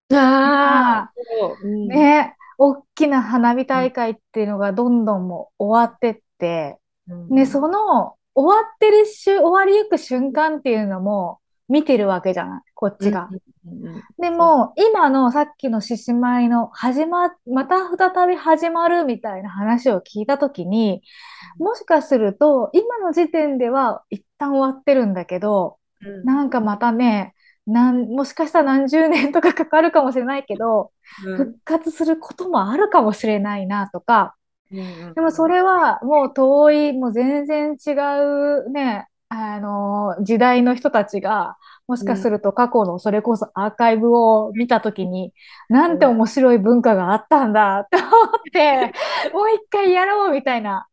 [0.10, 1.12] うん、あ
[1.64, 6.78] うん、ね、大きな花火大会っていうのがどんどんもう終わってって、
[7.30, 13.30] ね、その終わってる終わりゆく瞬間っていうのも見てるわけじゃない、こっちが。
[14.20, 21.02] でも、今のさっきの獅子舞の始ま、また再び始まるみたいな話を聞いたときに、
[21.60, 27.34] もしかすると、今の時点では一旦終わってるんだけど、うん、なんかまたね、
[27.66, 30.92] なんもしかしたら何十年とかかかるかもしれないけど、
[31.26, 34.36] うん、復活することもあるかもしれないなとか、
[34.72, 37.92] うん、でもそれはもう遠い、もう全然違
[38.66, 45.34] うね、あの、時代の人たちが、もしかすると過去のそれこそアーカイブを見たときに、
[45.70, 48.10] うん、なんて面白い文化があったんだって思っ
[48.52, 48.94] て、
[49.34, 50.88] もう一回やろうみたいな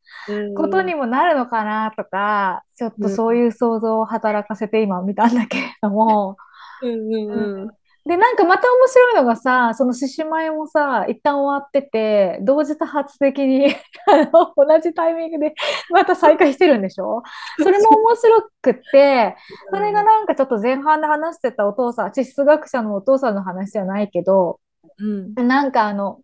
[0.57, 6.37] ことにもなるのかなとか、ちょっとそういう想像を働かせて今見たんだけれども、
[6.83, 7.63] うんうん。
[7.63, 7.71] うん、
[8.07, 13.75] で、なんかまた面白いのがさ、その獅子舞もさ、一旦終わってて、同時多発的に
[14.07, 15.55] あの同じタイミングで
[15.91, 17.23] また再開してるんでしょ？
[17.63, 19.37] それも面白くって、
[19.71, 24.61] それがなんかちょっと前半で話してたお父さん、地質学者のお父さんの話じゃないけど、
[24.99, 25.03] う
[25.43, 26.21] ん、なんかあの、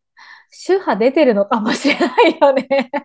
[0.51, 2.67] 宗派出てるのかもしれないよね。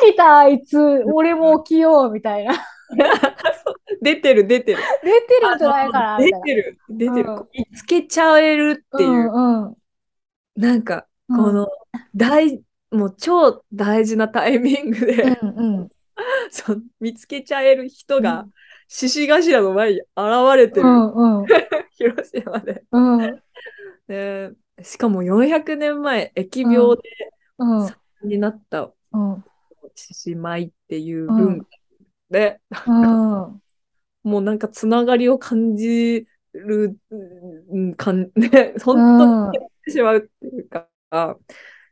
[0.00, 2.54] 起きたあいつ、俺も起きようみたいな
[4.02, 4.82] 出てる出てる。
[5.02, 6.18] 出てるんじゃないかな。
[6.18, 7.28] 出てる出てる。
[7.52, 9.10] 見つけちゃえるっていう。
[9.10, 9.74] うんうん、
[10.56, 11.68] なんか、この
[12.14, 15.88] 大、もう超大事なタイミングで、うんうん、
[16.50, 18.46] そ見つけちゃえる人が、
[18.88, 20.06] 獅子頭の前に現
[20.56, 21.46] れてる、うんうん、
[21.96, 23.42] 広島で、うん、
[24.06, 24.52] で。
[24.82, 27.02] しかも400年前、疫病で、
[27.58, 28.92] うん、になった
[29.94, 31.66] 獅子舞っていう文化。
[31.66, 31.76] で、
[32.86, 33.62] うん、
[34.24, 36.96] もうなんかつながりを感じる、
[37.70, 40.88] うん、かん ね、本当にしまうっていうか、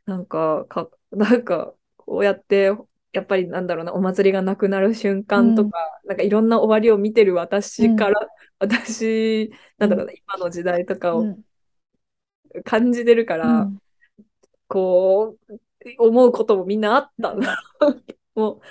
[0.05, 2.71] なんかか、なんかこうやって、
[3.13, 8.27] やっぱりなんだろうな、お祭りがなくなる瞬間とか、うん、なんかいろんな終わりを見てる私から、うん、
[8.59, 11.37] 私、なんだろうな、今の時代とかを
[12.63, 13.69] 感じてるから、
[14.67, 15.59] こう、
[15.99, 17.61] 思うこともみんなあったんだ。
[18.35, 18.61] もう、そ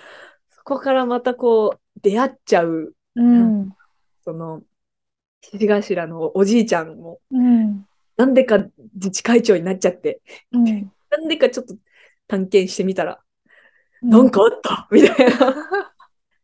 [0.65, 3.73] こからまたこう、出会っちゃう、うん、
[4.25, 4.63] その、
[5.43, 8.59] 獅頭のおじいちゃんも、うん、なんでか
[8.95, 10.21] 自治会長になっちゃって、
[10.53, 10.65] うん、
[11.11, 11.77] なんでかちょっと
[12.27, 13.21] 探検してみたら、
[14.03, 15.95] うん、なんかあったみたいな。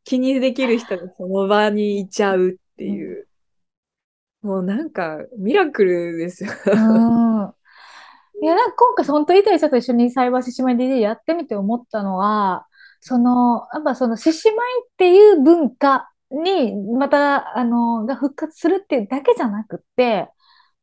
[0.04, 3.28] 気にできる人がその場にいちゃうっていう。
[4.42, 6.50] もうなんかミラクルですよ。
[8.42, 12.66] いや、なんか今回本当、板井さんと一緒に菜箸姉妹でやってみて思ったのは、
[13.00, 20.28] その、やっぱその獅子舞っていう文化に、また、あの、が復活するっていうだけじゃなくて、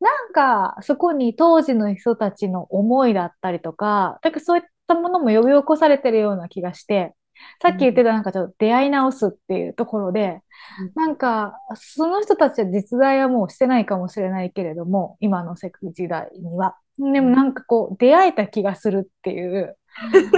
[0.00, 7.14] なんかそこに当時の人たちの思いだったりとか、だからそういったものも呼び起こされてるような気がして、
[7.62, 10.40] さっき言ってたなんかちょっと出会い直すっていうところで、
[10.80, 16.76] うん、なんかその人たちは実在はもうしてないかもしれないけれども、今の世界時代には。
[16.98, 19.76] でもなんかこう出会えた気がするっていう。
[20.00, 20.30] なん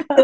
[0.00, 0.16] か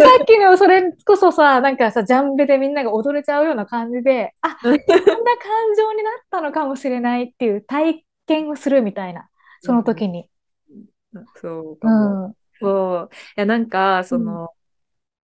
[0.00, 4.84] さっきのそれこそさ、なんかさ、ジャンベでみんなが踊れちゃうような感じで、あ、こんな感
[5.76, 9.28] 情になったのかもしれないっていう体験をするみたいな、
[9.60, 10.28] その時に。
[11.14, 12.26] うん、そうかも。
[12.26, 13.10] うん、そう。
[13.12, 14.48] いや、なんか、その、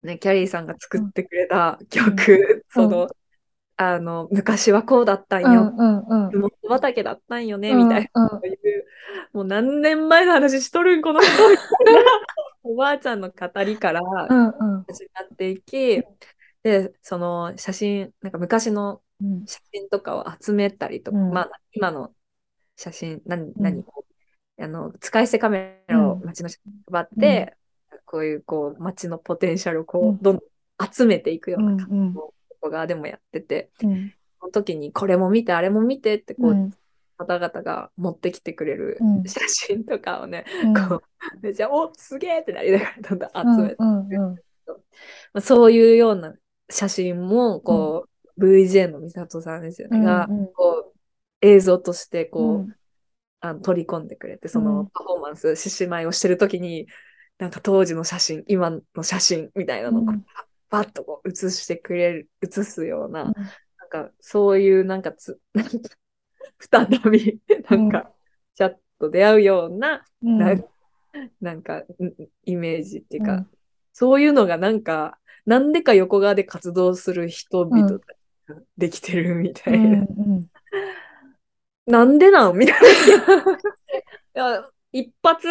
[0.04, 3.10] うん、ね、キャリーさんが作ってくれた曲、その、
[3.78, 5.74] あの、昔はこうだったんよ。
[5.78, 6.00] うん
[6.32, 8.42] うん、畑だったんよね、みたいな、うんうん、
[9.34, 11.32] もう何年前の話しとるん、この人。
[12.64, 16.06] おばあちゃんの語りから始まっていき、うんうん、
[16.64, 19.02] で、その写真、なんか昔の
[19.46, 22.12] 写真とかを集めたりとか、うん、まあ、今の
[22.78, 27.56] 写真、何、何、うん、あの、使い捨てカメラを街の人に配って、
[28.06, 32.34] こういう、こう、街のポテンシャルをこう、どんどん集めていくような感じを
[32.66, 36.72] こ側でもやってて、うん、その時にこれも見てあれも見てってこう、うん、
[37.18, 41.02] 方々が持ってきてくれる写真とかをね、うん、こう
[41.42, 44.36] めちゃおすげえってなりながらどんどん集めて、ま
[45.34, 46.34] あ、そういうような
[46.70, 50.96] 写真もこう、VJ の美里さんですよね、がこう
[51.42, 52.76] 映像としてこう、
[53.40, 56.88] あの取り込んでくれてそのパフォーマンス獅子舞をしてる時に
[57.38, 60.04] なんか当時の写真今の写真みたいなのを
[60.76, 65.72] バッとこう映してくれる、映すような、うん、なんかそういうなんかつ、なんか
[66.60, 68.12] 再び、なんか、
[68.56, 70.56] ちゃっと出会うような、うん、な
[71.40, 71.84] なんか、
[72.44, 73.50] イメージっていうか、うん、
[73.94, 78.00] そういうのがなんか、なんでか横側で活動する人々が
[78.78, 79.86] できてるみたいな。
[79.86, 80.04] うんう
[80.40, 80.50] ん、
[81.86, 82.88] なんでなんみたいな。
[84.52, 85.48] いや一発、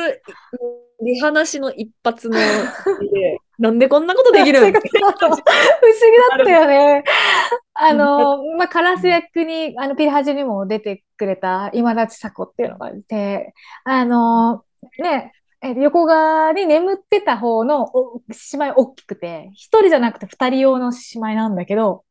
[1.00, 2.36] 見放しの一発の
[3.10, 4.82] で、 なんでこんなことできるの 不思議
[6.30, 7.04] だったよね。
[7.74, 14.64] あの、まあ、カラス役に、あの、ピリハジにも出てくれた今立ち子っていうのがいて、あの、
[14.98, 15.32] ね、
[15.76, 17.90] 横側に眠ってた方の
[18.30, 22.04] 獅子舞大きくて、一人じゃなくて二人用の獅子舞なんだけど、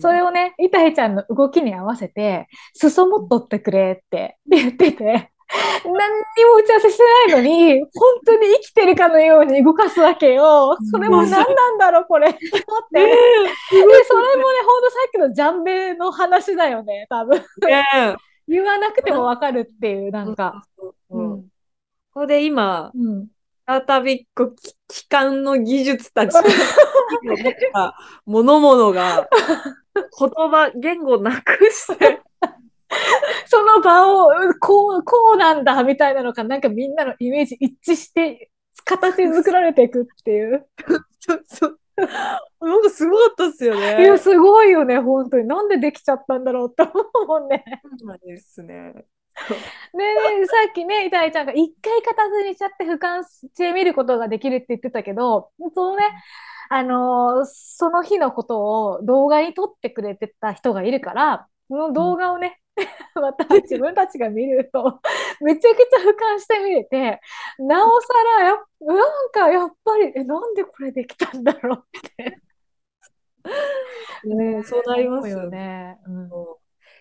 [0.00, 5.30] それをね、イタヘちゃんの動きに合わせて、裾もっとってくれって言ってて、
[5.84, 7.90] 何にも打ち合わせしてないのに、本
[8.24, 10.76] 当に生きてるかのように動かすわけよ。
[10.90, 12.28] それも何なんだろう、これ。
[12.30, 12.36] って。
[12.36, 12.44] で、
[14.04, 17.42] それもね、ほんとさっきのジャンベの話だよね、多分。
[18.46, 20.64] 言わなくてもわかるっていう、なんか。
[21.10, 21.42] うん。
[21.42, 23.28] ここで今、うん、
[23.66, 24.56] 再びこう
[24.88, 26.34] 機関の技術たち
[28.26, 29.28] ものものが
[29.94, 32.22] 言葉、言語なくして
[33.46, 38.50] その場をこう、こうなんだみたいなのか、なんかみんなのイメージ一致して、
[38.84, 40.66] 形作られていくっていう。
[41.20, 41.78] そうそう。
[42.60, 44.02] なんかすごかったっすよね。
[44.02, 45.46] いや、すごいよね、本当に。
[45.46, 47.64] なんでできちゃったんだろうって思うね。
[47.98, 48.92] そうですね。
[49.92, 56.04] で、さっきね、イタイちゃんが一回形にしちゃって俯瞰して見ることができるって言ってたけど、そのね、
[56.70, 62.60] あのー、その日のことを動画に撮ってくれてた人がいるから、その動画をね、
[63.14, 65.00] また自分たちが見ると
[65.40, 67.20] めちゃくちゃ俯瞰して見れて
[67.58, 68.08] なおさ
[68.40, 71.84] らやなんかやっぱりえなんでこれできたんだろう？
[71.98, 72.40] って。
[74.24, 75.98] ね、 そうなりますよね。
[76.06, 76.28] うん、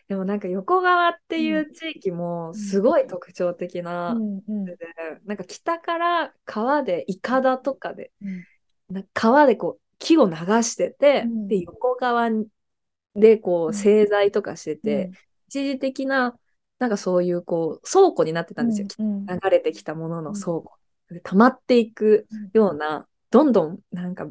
[0.07, 4.41] でもなんか横川っていう地域もすごい特徴的な、うん。
[4.47, 4.65] うん、
[5.25, 12.29] なんか北から川でいかだとかで、うん、川でこう木を流してて、うん、で横川
[13.15, 15.11] でこう製材とかしてて、
[15.47, 16.37] 一時的な、
[16.79, 18.87] なんかそういうこう倉庫になってたんですよ。
[18.99, 20.73] うんうん、流れてきたものの倉庫。
[21.09, 24.27] で溜まっていくような、どんどんなんか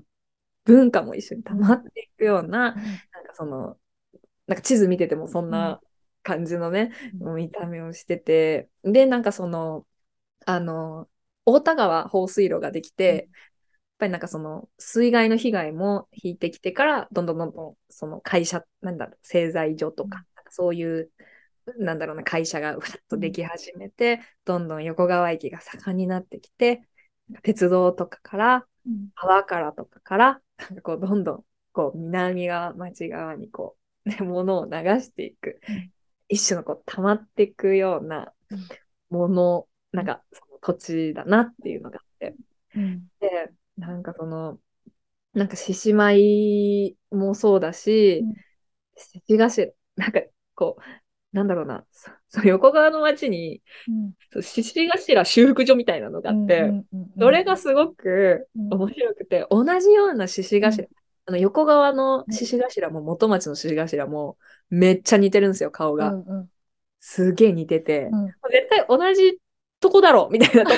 [0.64, 3.78] 文化も一緒に溜まっていくような、なんかその、
[4.46, 5.80] なんか地図見ててもそんな
[6.22, 9.86] 感じのね、うん、見た目をしてて、で、なんかその、
[10.44, 11.08] あの、
[11.46, 13.26] 太田川放水路ができて、やっ
[13.98, 21.10] ぱりなんかその水害の被害も引いてきてから、どんどんどんどんその会社、なんだろう、製材所とか、そういう、
[21.78, 26.88] なんだろうな、会社がふわっとでき始めて、どんどん横川駅が盛んになってきて、
[27.42, 28.66] 鉄道とかから、
[29.14, 35.60] 川からとかから、なんかこう、どんどん、こう、南側、町側にこう、ね、 物を流していく、
[36.28, 38.32] 一種のこう、溜まっていくような
[39.10, 42.36] もの、なんか、その土地だなっていうのがあって。
[43.20, 44.60] で、なんかその、
[45.32, 48.22] なんか獅子舞もそうだし、
[48.96, 50.20] 獅子頭、なんか
[50.56, 50.82] こう、
[51.36, 51.84] なんだろうな、
[52.28, 53.62] そ の横側の町に、
[54.34, 56.72] うん、獅子頭修復所みたいなのがあって、
[57.18, 60.88] それがすごく面白くて、同じような獅子頭、
[61.26, 64.38] あの横側の獅子頭も元町の獅子頭も
[64.70, 66.08] めっちゃ似てるんですよ、顔が。
[66.08, 66.50] うんうん、
[67.00, 69.38] すげえ似てて、うん、絶対同じ
[69.80, 70.72] とこだろみたいな、と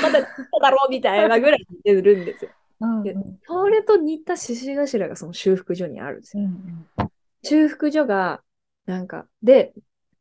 [0.50, 2.50] こだろみたいなぐらい似てるんですよ。
[2.80, 3.16] うんうん、で
[3.46, 6.44] それと似た獅子頭がその修復所にあるんですよ。
[6.44, 7.10] うんうん、
[7.42, 8.42] 修復所が、
[8.88, 9.74] なんか、で、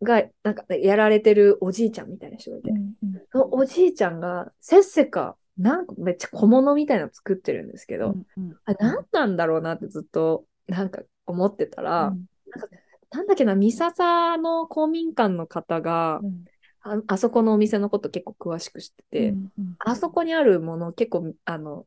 [0.04, 12.78] が、なんか、やられてるおじいちゃんみたいな人がいて、うんうん、そのおじいちゃんが、せっせか、なんかめっちゃ小物みたいなの作ってるんですけど、うんうん、あ何なんだろうなってずっと、なんか思ってたら、うん、なんか
[13.12, 16.46] なんだっけな、三笹の公民館の方が、うん。
[16.82, 21.86] あ、あそこのお店のこと結構詳しく知ってて、うんうん、あそこにあるもの結構、あの、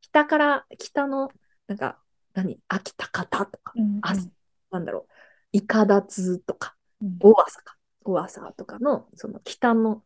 [0.00, 1.28] 北から、北の、
[1.66, 1.98] なんか、
[2.34, 4.14] 何秋田方とか、うんうん、あ
[4.70, 5.11] なんだろう、
[5.52, 6.74] いかだつとか、
[7.20, 10.02] 大朝か、大朝とかの、その北の、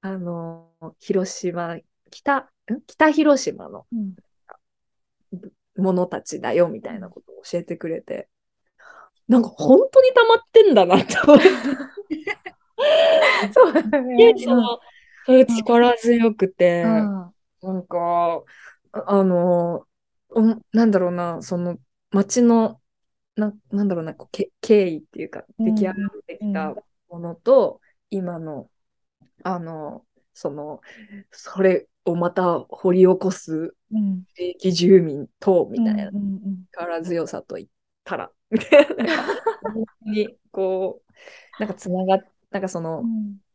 [0.00, 1.76] あの、広島、
[2.10, 2.46] 北、ん？
[2.86, 3.86] 北広島の、
[5.76, 8.28] ものたちだよ、みたいなことを教えてくれて、
[9.28, 11.44] なんか本当に溜まってんだなって思って。
[13.52, 14.34] そうだね。
[14.38, 14.78] その、
[15.46, 17.32] 力強くて、うん、
[17.62, 18.42] なんか、
[18.92, 19.86] あの、
[20.72, 21.76] なんだろうな、その、
[22.10, 22.80] 街の、
[23.38, 25.94] ななんだろうな、け経緯っていうか、出来上がっ
[26.26, 26.74] てきた
[27.08, 27.80] ものと、
[28.10, 28.68] うん、今の、
[29.44, 30.80] あの、その、
[31.30, 33.74] それをまた掘り起こす
[34.34, 36.10] 地域住民と、みたいな、
[36.72, 37.68] 力強さといっ
[38.04, 39.24] たら、 みたいな、
[40.04, 41.12] に、こう、
[41.60, 43.04] なんかつながっなんかその、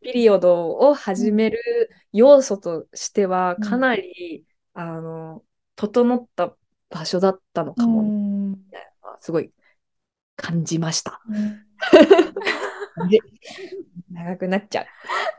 [0.01, 5.43] ピリオドを始める要素としては、かなり、うん、あの、
[5.75, 6.55] 整った
[6.89, 9.51] 場所だったのかも、みたいな、すごい
[10.43, 11.21] 感じました。
[14.11, 14.85] 長くなっちゃう。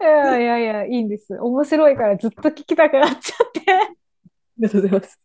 [0.02, 1.36] いやいやいや、いいんです。
[1.38, 3.60] 面白いからずっと聞きたくなっちゃって。
[3.70, 3.76] あ
[4.58, 5.20] りがとうございます。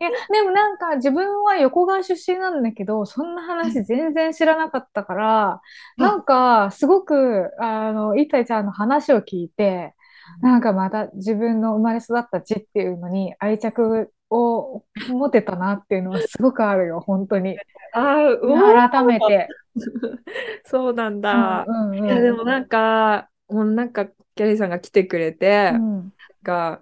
[0.00, 5.60] いや、でもなんか自分は横川出身なんだけど、そんな話全然知らなかったから、
[5.96, 9.94] なんかすごく、あの、いたちゃんの話を聞いて、
[10.40, 17.56] なんかまた自分の生まれ育った地っていうのに愛着を持てたなっていうのはすごくあるよ、本当に。
[17.92, 19.48] ああ、改めて。
[20.64, 21.64] そうなんだ。
[21.66, 26.12] うんうんうん、いや、でもなんか、もうなんか、キャリーさんが来てくれて、うん、
[26.42, 26.80] が、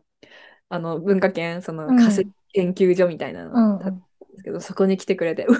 [0.69, 5.59] あの、文化圏、その仮設研究所みたいなのだったんですけど、うん、そこに来てくれて、うわ、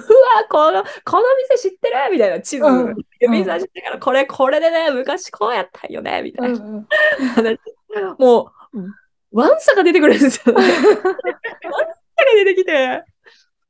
[0.49, 6.87] この、この店知ってるみたいな地図、うん、指差してから、これ、これでね、昔こうやったんよねみたいな、うん
[8.17, 8.79] もう、
[9.33, 10.61] ワンサが出てくるんですよね。
[10.63, 13.03] ワンサが出てきて、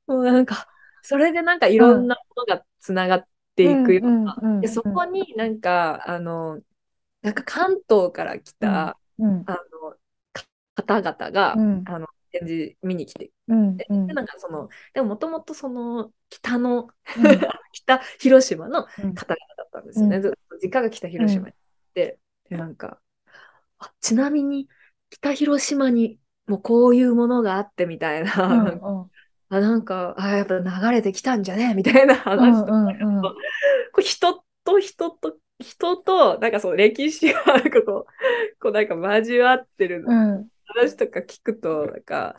[0.05, 0.67] もうなんか、
[1.01, 6.59] それでなんかいろんなものがつながっていくような、でそこになんか、あの、
[7.21, 9.95] なんか関東から来た、あの、
[10.75, 16.89] 方々が、あの展示見に来て、うんでなんかそのでももともとその北の、
[17.71, 21.53] 北広島の方々だったんですよね、ずっと実家が北広島に
[21.93, 22.17] で
[22.49, 22.99] でなんか
[23.77, 24.67] あちなみに
[25.13, 29.11] 北広島にもこういうものがあってみたいな、うんうん、
[29.49, 31.73] あなんかあやっぱ流れてきたんじゃね？
[31.75, 33.35] みたいな話とか、うんうんうん、こ
[33.99, 38.05] う人と人と人となんかその歴史がなんかこう
[38.59, 40.47] こうなんか交わってる、うん。
[40.65, 42.35] 話とか聞くと、なんか、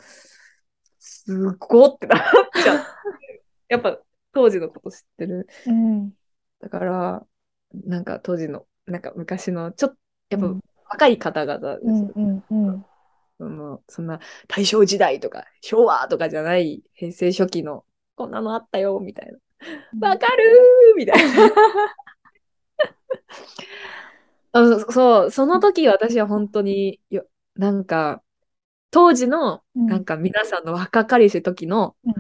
[0.99, 2.21] すごってなっ
[2.55, 2.85] ちゃう。
[3.69, 3.99] やっぱ
[4.33, 5.47] 当時のこと知ってる。
[5.67, 6.11] うん、
[6.61, 7.27] だから、
[7.73, 9.97] なんか当時の、なんか昔の、ちょっと、
[10.31, 10.49] やっぱ
[10.91, 12.87] 若い方々ですよ、うんうんうん。
[13.39, 17.85] そのそんな大正時代とか昭和とかじゃない平成初期の
[18.17, 19.33] こんなのあったよみたい
[20.01, 20.09] な。
[20.09, 21.55] わかるーみたいな。
[24.53, 27.27] あ そう、その時私は本当によ、
[27.57, 28.23] なんか、
[28.91, 32.15] 当時の、なんか皆さんの若かりし時の、うん、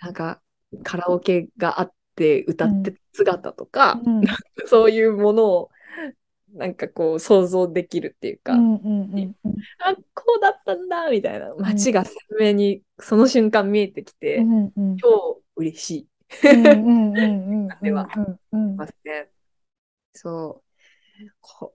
[0.00, 0.42] なんか
[0.82, 4.22] カラオケがあって歌って姿とか、うん、
[4.66, 5.70] そういうものを
[6.54, 9.34] なんかこう想像できるっていうか、うんうんうん、
[9.80, 16.08] あこうだったんだみたいな街が鮮明にその瞬間見えてきて、うんうん、超嬉しい
[17.82, 18.08] では
[18.76, 19.28] ますね。
[20.14, 20.62] そ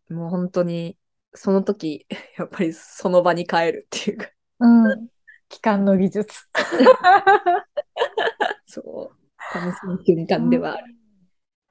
[0.09, 0.97] うもう本当に
[1.33, 2.05] その時
[2.37, 4.27] やっぱりその場に帰るっていうか
[4.59, 5.07] うん。
[5.49, 6.49] 機関の技術。
[8.65, 9.55] そう。
[9.55, 10.95] 楽しい瞬間ではある。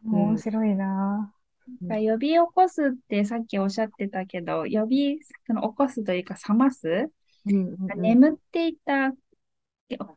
[0.05, 1.42] うん、面白いな、うん、
[1.89, 7.11] 呼び起こすってさっきおっしゃってたけど、呼び、その起こすというか覚ます、
[7.47, 9.13] うんうんうん、眠っていた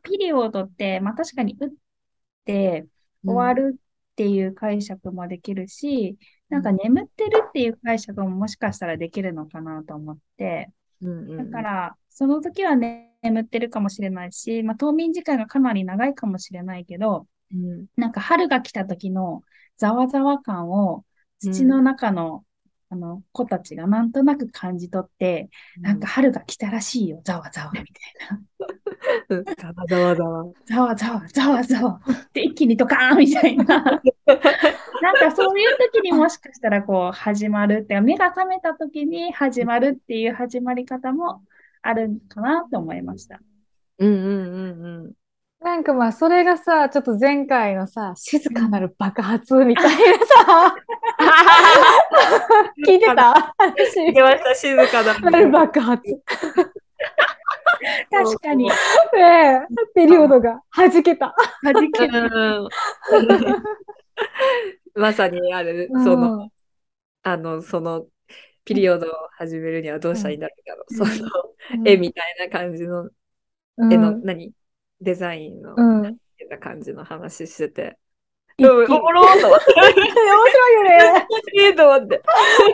[0.02, 1.70] ピリオドって、まあ確かに打っ
[2.44, 2.86] て
[3.24, 6.16] 終わるっていう解釈もできるし、
[6.48, 10.70] なんか眠ってるっていう解釈ももしかしたらできるのかなと思って、
[11.02, 19.42] だから、その時は、ね、眠ってるかもしれないし、まあ、冬眠時間がかなり長いかもしれないけど、うん、なんか春が来た時の
[19.76, 21.04] ざわざわ感を
[21.38, 22.44] 土の中の、
[22.90, 27.86] うん、あの子たちがなんとなく感じ取って、うん、なんか春が来たらしいよ、ざわざわみたい
[28.30, 29.44] な。
[29.56, 30.52] ざわざわざわ。
[30.66, 32.00] ざわざわ、ざわざわ。
[32.32, 33.64] で、一気にドカーンみたいな。
[35.02, 41.42] なんかそういう時にもしかしたらこう始まるって、目が覚めた時に始まるっていう始まり方も
[41.82, 43.40] あるかなと思いました。
[43.98, 45.12] うんうんうんうん。
[45.60, 50.76] なんかまあそれがさちょっと前回のさ静かなる爆発みたいなさ。
[52.86, 53.54] 聞いてた？
[53.58, 54.54] 聞きました。
[54.54, 55.50] 静かなる。
[55.50, 56.02] 爆発。
[58.10, 58.68] 確かに。
[58.68, 58.72] ね
[59.94, 61.34] ピリオドが弾けた。
[61.62, 62.30] 弾けた。
[64.94, 66.50] まさにある、その、うん、
[67.22, 68.06] あの、その、
[68.64, 70.54] ピリオドを始めるにはどうしたらいいんだろ
[70.90, 71.30] う、うん、その、
[71.84, 73.10] 絵みたいな感じの、
[73.90, 74.52] 絵の、何？
[75.00, 76.18] デザインの、うん、
[76.60, 77.98] 感じの話してて。
[78.58, 79.74] おもろーと思って。
[79.74, 81.26] 面白いよね。
[81.68, 82.22] いいと思って。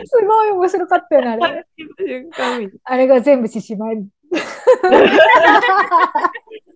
[0.05, 1.65] すごい面白かったよね、あれ。
[2.85, 4.07] あれが全部獅子舞。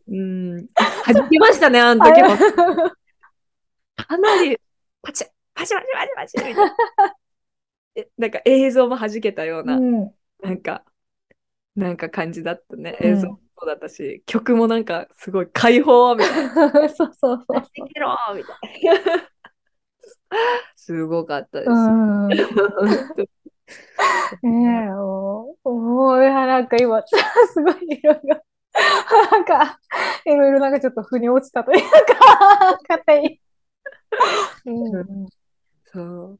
[0.09, 0.67] うん。
[0.67, 2.29] 弾きましたね、あの時も。
[3.95, 4.59] かなり、
[5.01, 6.75] パチパチパチパチパチみたいな。
[8.17, 10.83] なんか映像も弾けたような、うん、なんか、
[11.75, 12.97] なんか感じだったね。
[12.99, 16.89] 映像そうだったし、曲もなんかすごい解放みたいな。
[16.93, 17.61] そうそうそう。
[17.73, 18.53] できろみた
[18.93, 19.29] いな。
[20.75, 21.69] すごかったです。
[21.71, 22.37] うんね
[24.43, 28.41] え、おお、なんか今、すごいいろいろ、
[29.31, 29.79] なんか、
[30.25, 33.41] いろいろなんかちょっと腑に落ちたというか、 勝手に。
[34.65, 35.27] うん、
[35.83, 36.39] そう。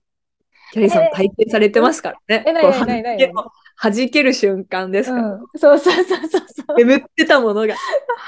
[0.72, 2.44] キャリーさん体験されてますからね。
[2.46, 3.34] え、ないないない
[3.82, 5.16] 弾ける瞬間ですか？
[5.18, 5.40] ら、うん。
[5.56, 6.78] そうそうそうそうそう。
[6.78, 7.76] 眠ってたものが。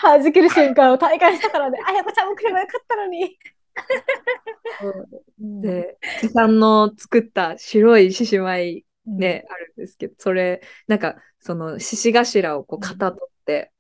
[0.01, 1.79] 弾ける瞬間を体感したからね。
[1.85, 3.37] あやこちゃんも来ればよかったのに。
[5.61, 13.71] で、木さんの作った白い獅子舞ね、うん、あるんですけど、それ、なんか、その獅子頭をこう型取って、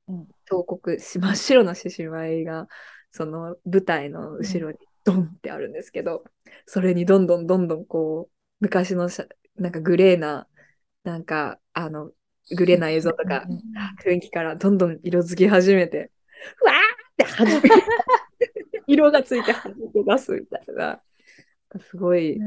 [0.49, 2.67] 彫刻し、真っ白な獅子舞が、
[3.11, 6.23] その舞台の後ろにドンってあるんですけど、
[6.65, 9.09] それにどんどんどんどんこう、昔の
[9.57, 10.47] なんかグレーな、
[11.03, 12.11] なんか、あの、
[12.55, 13.45] グレーな映像とか、
[14.03, 16.11] 雰囲気からどんどん色づき始めて、
[16.63, 16.79] うわーっ
[17.17, 17.69] て始め
[18.87, 21.01] 色がついて弾け出すみたいな、
[21.79, 22.39] すごい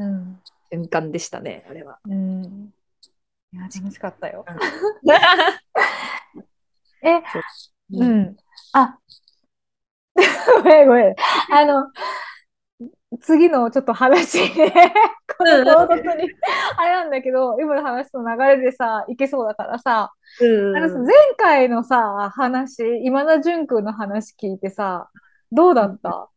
[0.72, 1.98] 瞬間でしたね、あれは。
[2.04, 2.72] うん、
[3.52, 4.44] いや、楽しかったよ。
[7.04, 7.20] え、
[7.92, 8.36] うん。
[8.72, 8.98] あ、
[10.62, 11.14] ごめんごめん。
[11.52, 11.90] あの、
[13.20, 14.70] 次のちょっと話で、
[15.38, 16.30] この唐突に、
[16.76, 25.10] あれなんだけど、今の話の流れでさ、いけそうだからさ、うん、あの前回のさ、話、今田淳君の話聞いてさ、
[25.50, 26.30] どうだった、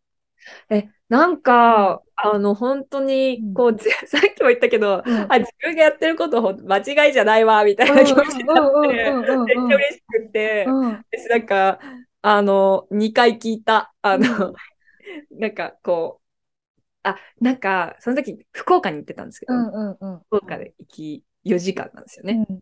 [0.70, 11.80] え、なんか、あの、本当に、こう、うん、 さっきも言ったけど、うん、あ、自分がやってること間違いじゃないわ、みたいな気持ちになって、めっちゃ嬉しくて、私なんか、
[12.22, 14.54] あの、2回聞いた、あの、
[15.32, 16.25] なんかこう、
[17.06, 19.53] あ、なんか、その時、福岡に行ってたんですけど、
[20.28, 22.45] 福岡で行き4時間なんですよね。
[22.49, 22.60] うん、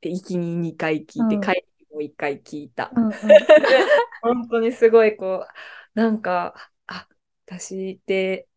[0.00, 2.90] で、行きに2回聞いて、うん、帰りにも1回聞いた。
[2.94, 3.12] うんうん、
[4.22, 6.54] 本当にすごい、こう、なんか、
[6.86, 7.08] あ、
[7.46, 8.48] 私って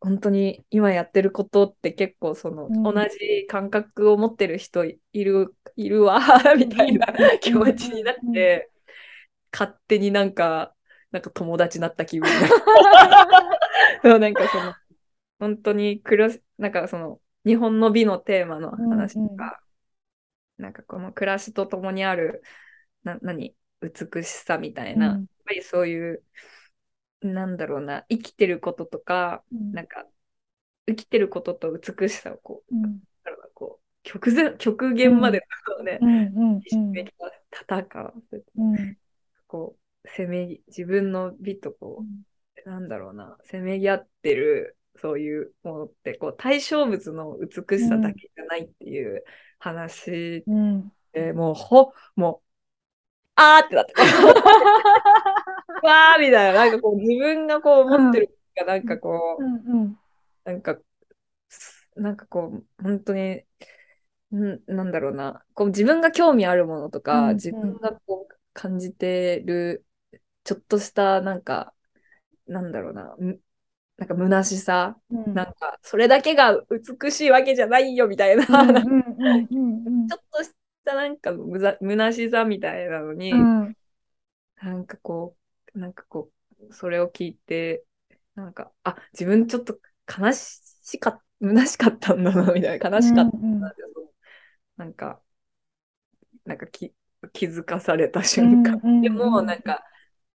[0.00, 6.20] 本当に今やってることって結構その、うん、同じ感覚を持ってる人いるいるわ
[6.56, 7.06] みたいな
[7.40, 8.70] 気持ちになって、
[9.52, 10.74] 勝手になんか
[11.10, 12.28] なんか友達になった気分
[14.02, 14.74] そうなんかその
[15.38, 19.62] 本当に暮らなんかその日本の美のテーマの話とか、
[20.58, 22.42] うんうん、なんかこの暮らしとともにある
[23.04, 26.22] な何美しさみたいな、うん、やっぱりそういう
[27.20, 30.06] なんだろうな、生きてることとか、うん、なんか、
[30.86, 33.00] 生きてることと美しさをこう、うん、
[33.52, 35.42] こう極限極限まで
[35.78, 35.98] のね、
[36.64, 37.12] 一緒に
[37.52, 38.14] 戦う、
[38.56, 38.96] うん、
[39.46, 42.04] こう、せめ自分の美とこう、
[42.68, 49.24] なんだろうな、せめぎ合ってる、そういうものって、こう、対象物の美しさだけじゃないっていう
[49.58, 50.44] 話
[51.12, 52.48] で、もう、ほ、もう、
[53.36, 53.94] あーってなって。
[55.82, 59.98] わーみたいな、なんかこう自分がこう思ってるが、なんかこう、うんうん、
[60.44, 60.78] なんか、
[61.96, 63.44] なんかこう、本当に、
[64.34, 69.86] んなんだろうな、こう自分が興味あるものとか、うんうん、自分がこう感じてる、
[70.44, 71.72] ちょっとした、なんか、
[72.48, 73.14] なんだろうな、
[73.98, 76.60] なんか虚しさ、うん、なんかそれだけが
[77.00, 78.64] 美しいわけじゃないよみたいな、ちょっ
[80.32, 80.50] とし
[80.84, 81.32] たなんか
[81.80, 83.76] 虚しさみたいなのに、うん、
[84.62, 85.36] なんかこ
[85.74, 86.30] う、なんかこ
[86.60, 87.84] う、それを聞いて、
[88.34, 94.10] なんか、あ、自分ちょっと悲しか、虚しかったんだな、みたいな、悲しかったんだけど、うんうん、
[94.76, 95.20] なんか、
[96.44, 96.94] なんかき
[97.32, 99.02] 気づかされた瞬間。
[99.02, 99.82] でも、なんか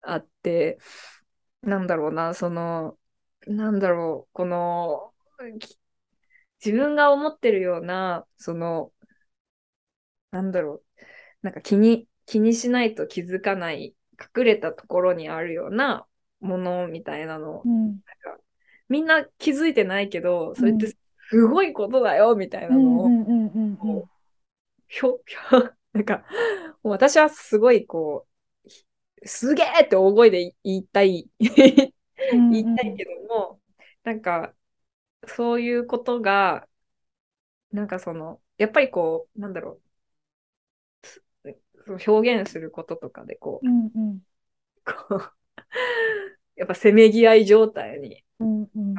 [0.01, 0.80] あって、
[1.62, 2.97] なんだろうな、その、
[3.47, 5.14] なんだろう、この、
[6.64, 8.91] 自分が思ってるような、その、
[10.32, 10.84] なんだろう、
[11.41, 13.95] なんか気に、気にしないと気づかない、
[14.36, 16.05] 隠れたところにあるような
[16.39, 18.41] ものみたいなの、うん、なんか
[18.88, 20.88] みんな気づいてないけど、それって
[21.30, 23.09] すごいことだよ、みたいなのを、
[24.88, 26.26] ひょ、ひょ、 なんか、
[26.84, 28.31] 私はすごいこう、
[29.24, 31.30] すげえって大声で言いたい。
[31.38, 33.59] 言いたいけども、
[34.03, 34.53] なんか、
[35.28, 36.67] そういうことが、
[37.72, 39.82] なんかその、やっぱりこう、なんだろう、
[41.88, 44.19] 表現することとかでこう、うんうん、
[44.86, 45.32] こう
[46.55, 48.95] やっぱせめぎ合い状態に、うんうん、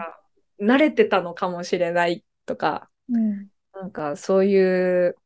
[0.60, 5.16] 慣れてたのかもしれないとか、うん、なんかそういう、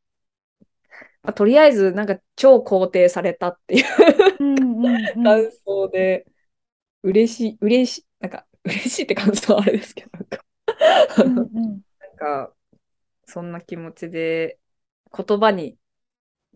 [1.22, 3.84] まあ、とりあえずなんか超肯定されたっていう
[4.82, 6.26] 感想で、
[7.02, 10.44] 嬉しい、嬉しい、なんか、嬉しいって感想はあれですけど、なんか。
[11.24, 11.82] うん、なん
[12.16, 12.52] か、
[13.24, 14.58] そんな気持ちで、
[15.16, 15.76] 言葉に、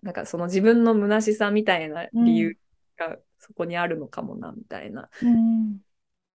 [0.03, 2.57] なんかその自分の虚しさみたいな理由
[2.97, 5.11] がそこにあるのかもな、みたいな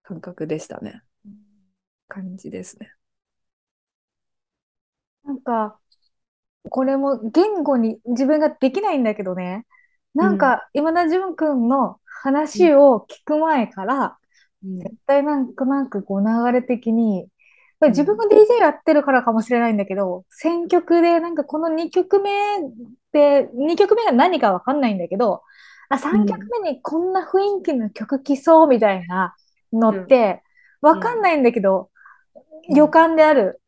[0.03, 1.01] 感覚でしたね。
[1.25, 1.33] うん、
[2.07, 2.93] 感じですね。
[5.23, 5.79] なんか、
[6.69, 9.65] これも言語に自分ができないんだけどね、
[10.16, 14.18] なんか、今田淳君の話を聞く前から、
[14.63, 17.28] うん、絶対なんとなくこう流れ的に、
[17.82, 22.32] 自分が DJ やってるからかもしれないんだけど、選曲でなんかこの2曲目
[23.11, 25.43] で、2曲目が何かわかんないんだけど、
[25.89, 29.36] あ、3曲目にこんな雰囲気の曲来そうみたいな
[29.74, 30.41] のって、
[30.82, 31.89] わかんないんだけど、
[32.70, 33.61] 予感である。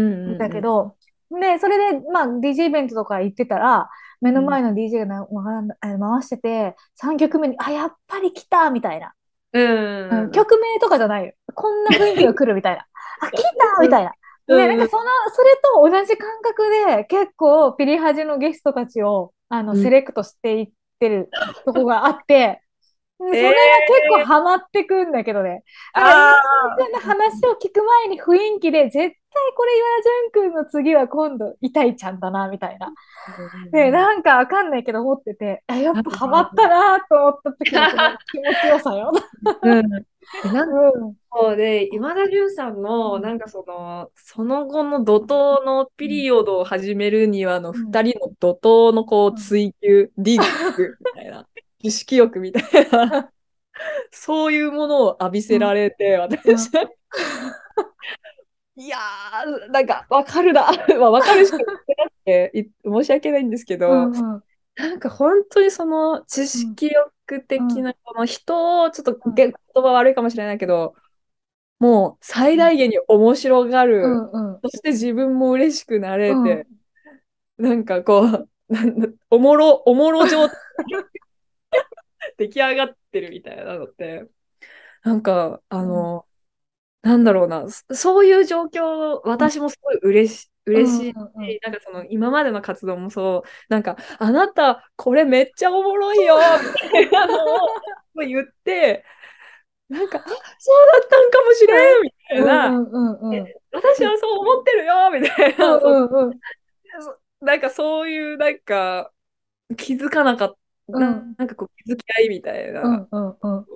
[0.00, 0.38] ん。
[0.38, 0.96] だけど、
[1.30, 3.88] で、それで、まあ、DJ イベントとか行ってたら、
[4.20, 9.12] 目の前の DJ がな、回してて、3曲目に、あ、やっぱり来たみたいな。
[9.52, 11.32] うん、曲名とかじゃないよ。
[11.54, 12.86] こんな雰囲気が来るみたいな。
[13.20, 14.12] あ、来たみたいな。
[14.46, 20.68] で、なんかその、それと同じ感覚で、結構、ピリハジのゲストたちを、あの、セレクトしていっ
[21.00, 21.30] てる
[21.64, 22.62] とこがあって、
[23.18, 25.64] それが結構ハマってくんだけどね。
[25.96, 26.36] えー、ああ。
[27.00, 29.16] 話を聞く前に雰囲気で、絶対
[29.56, 32.92] これ岩潤くんの次は今度、痛いちゃんだな、みたいな。
[33.72, 37.80] で、なんかわかんないけど思ってて、あやっぱハマったなと思った時の
[38.32, 39.12] 気持ちよさよ。
[39.62, 39.82] うん。
[40.52, 48.58] なんそうで、今田潤さんの、なんかその、その後の怒涛のピリオドを始めるにはの二人の怒
[48.90, 51.46] 涛のこう追求、ディッグみたいな。
[51.82, 53.30] 知識欲みたいな、
[54.10, 56.88] そういうものを浴びせられて、私は、
[58.76, 60.70] いやー、なんか、わかるな。
[61.00, 61.84] まあ、わかるしかなく
[62.24, 62.52] て、
[62.84, 64.44] 申し訳ないんですけど、うんうん、
[64.76, 70.94] なんか本当にその知識欲的な、この人を、ちょっと言葉悪いかもしれないけど、
[71.78, 76.66] もう最大限に面白がる、うんうん、そして自分も嬉しくなれて、
[77.58, 78.48] うん、なんかこう、
[79.30, 80.56] おもろ、おもろ状態
[82.36, 84.26] 出来上がってるみたいなのって、
[85.02, 86.35] なんか、あの、うん、
[87.06, 97.68] なんだろうな、そういう状況、私もすごい嬉し、嬉しいし、うんうんうん、なんかその今までの活動もそう、なんか、あなた、これめっちゃおもろいよみたいなのを
[98.26, 99.04] 言って、
[99.88, 100.28] なんか、 あ
[100.58, 106.40] そうだったんかもしれんみたいな、うんうんうん、私はそう思ってるよみたいな、うんうんうん、
[107.40, 109.12] なんかそういう、なんか、
[109.76, 110.56] 気づかなかった。
[110.88, 113.66] うん、なんかこう気づき合いみたいな、うんうんうん、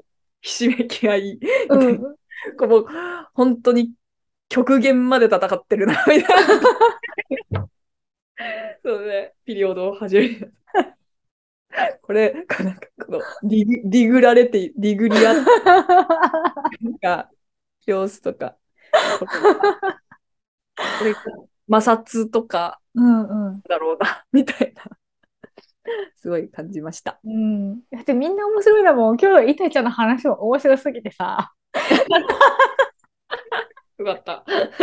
[0.40, 1.38] ひしめき合い。
[1.40, 2.16] みたいな、うん、
[2.66, 2.86] もう
[3.34, 3.92] 本当に
[4.48, 6.44] 極限まで戦ってるなみたい
[7.50, 7.68] な
[8.84, 10.54] そうねピリオドを始める
[12.02, 12.56] これなんか
[13.06, 17.30] このディグディグられてディグリアなんか
[17.86, 18.56] 様子とか
[19.18, 19.26] こ
[21.04, 21.14] れ
[21.70, 22.80] 摩擦とか
[23.68, 24.82] だろうな、みたいな
[26.16, 27.20] すごい感じました。
[27.24, 27.80] うん。
[27.90, 29.16] だってみんな面白いだもん。
[29.16, 31.52] 今日、イタちゃんの話も面白すぎてさ。
[34.00, 34.44] よかった。
[34.48, 34.74] なんか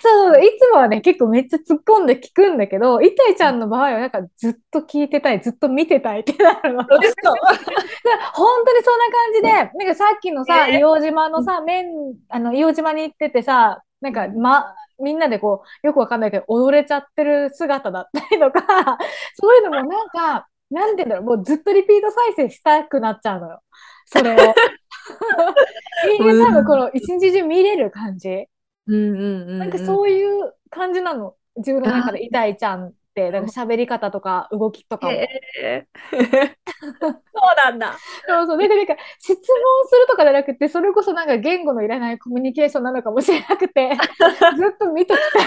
[0.00, 6.82] そういつもはね結構めっちゃ突っ込んで聞くんだけどいたいちゃんの場合はなんかずっと聞いてたいずっと見てたいってなるの。
[6.88, 11.88] 本当にそんな感じでなんかさっきのさ、えー、硫黄島のさ麺
[12.28, 18.98] あの硫黄島に行っててさなんかまみんなでこうよくわかんないけど踊れちゃってる姿だったりとか
[19.38, 23.60] そういうのもなんかなんて言うんだろうもうずっとリピート再生したくなっちゃうのよ
[24.06, 24.54] それを。
[26.18, 28.46] 多分この一日中見れる感じ。
[28.86, 31.34] うんうんうん、なんかそういう感じなの。
[31.56, 35.12] 自分の中で、いたいちゃんって、なんか喋り方とか動きとかも。
[35.12, 36.16] えー、
[37.00, 37.14] そう
[37.56, 37.96] なんだ。
[38.26, 38.56] そうそう。
[38.56, 39.38] なんか、なんか質問
[39.86, 43.90] するとかじゃなくて、それこそなんか言語のいらないコミュニケーションなのかもしれなくて、
[44.56, 45.46] ずっと見ときたい。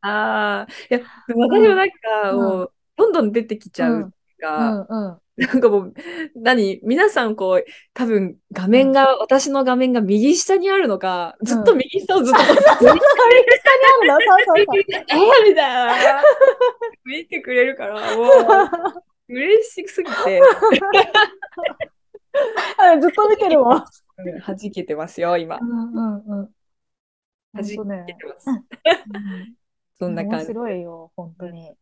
[0.00, 5.94] ああ、いや、私もなんか、もう、どんどん出てきちゃうが、うんうんなんかもう、
[6.34, 12.96] 何皆さんこう、多分画面が、うん、私の画面が右下にあるのか、ずっと右下をずっと、うん、右下にあ
[14.02, 14.14] るの？
[14.14, 14.80] そうそうそう。
[14.80, 16.22] えー、みたいな。
[17.04, 20.40] 見てくれるから、もう、嬉しすぎて。
[23.00, 23.86] ずっと見てるわ。
[24.42, 25.58] はじけてますよ、今。
[25.60, 26.48] うんうんうん。
[27.52, 27.84] はじけて
[28.26, 28.46] ます。
[30.00, 30.46] そんな感じ。
[30.46, 31.72] 面白いよ、本当に。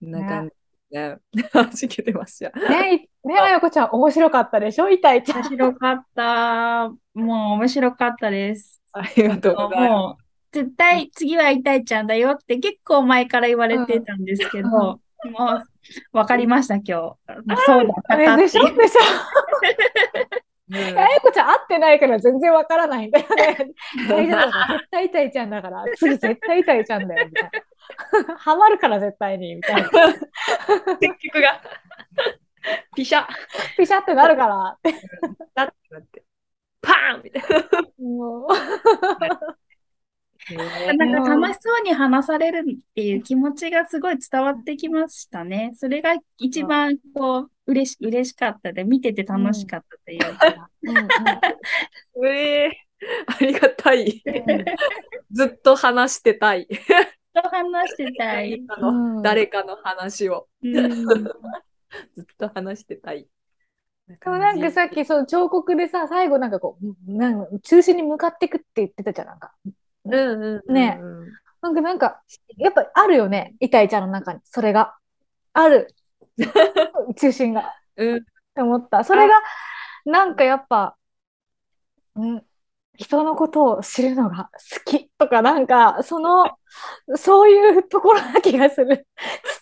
[0.00, 0.59] そんな感じ。
[0.90, 1.16] ね。
[1.52, 2.50] 弾けてました。
[2.58, 4.90] ね、ね、あやこちゃん、面白かったでしょ？
[4.90, 5.38] 痛いちゃん。
[5.38, 6.88] 面白かった。
[6.88, 8.80] もう面白かったです。
[8.92, 10.24] ありがとうございます。
[10.52, 15.64] 絶対次は痛いちゃんだよって結構前から言われてたんですけど、うん、もう
[16.12, 16.90] 分かりました、今日。
[16.90, 18.42] そうだったかって。
[18.42, 19.00] でしょでしょ
[20.72, 23.72] あやこちゃん会ってないから全然わからないんだよね。
[24.08, 27.50] 大丈夫だ絶対痛いちゃんだから、次絶対痛いちゃんだよ、みたい
[28.28, 28.36] な。
[28.36, 29.88] ハマるから絶対に、みたいな。
[31.00, 31.60] 結局が。
[32.94, 33.26] ピシャ
[33.76, 34.78] ピシャってなるから。
[35.54, 36.22] だってなって。
[36.82, 38.04] パーンみたいな。
[38.04, 38.48] もう。
[40.96, 45.72] なんか楽しそうに話されるっていう気持ちがすごい伝わってきましたね。
[45.74, 50.70] それが一番こう嬉し嬉しかったで、見てて楽しかったというか。
[50.82, 52.70] うん、 えー、
[53.26, 54.22] ありがたい。
[55.30, 56.66] ずっと話してたい。
[57.42, 58.62] と話してたい。
[59.22, 60.48] 誰かの話を。
[60.62, 63.26] ずっと話してたい。
[64.06, 69.54] でもなんかさっきその彫刻でさ、最後なんかこう、なんか中心に向かっていくって言ってたじゃん、なんか。
[70.04, 71.00] うんうん、ね
[71.62, 72.22] なんかなんか、
[72.56, 74.96] やっぱあるよね、イタイちゃんの中に、それが。
[75.52, 75.94] ある。
[77.16, 77.74] 中心が。
[77.96, 78.16] うん。
[78.16, 78.20] っ
[78.54, 79.04] て思った。
[79.04, 79.34] それが、
[80.06, 80.96] なんかやっぱ、
[82.16, 82.46] うん、
[83.00, 86.50] 人のことを知るのが好きとかなんかその
[87.16, 89.06] そういうところな気がする。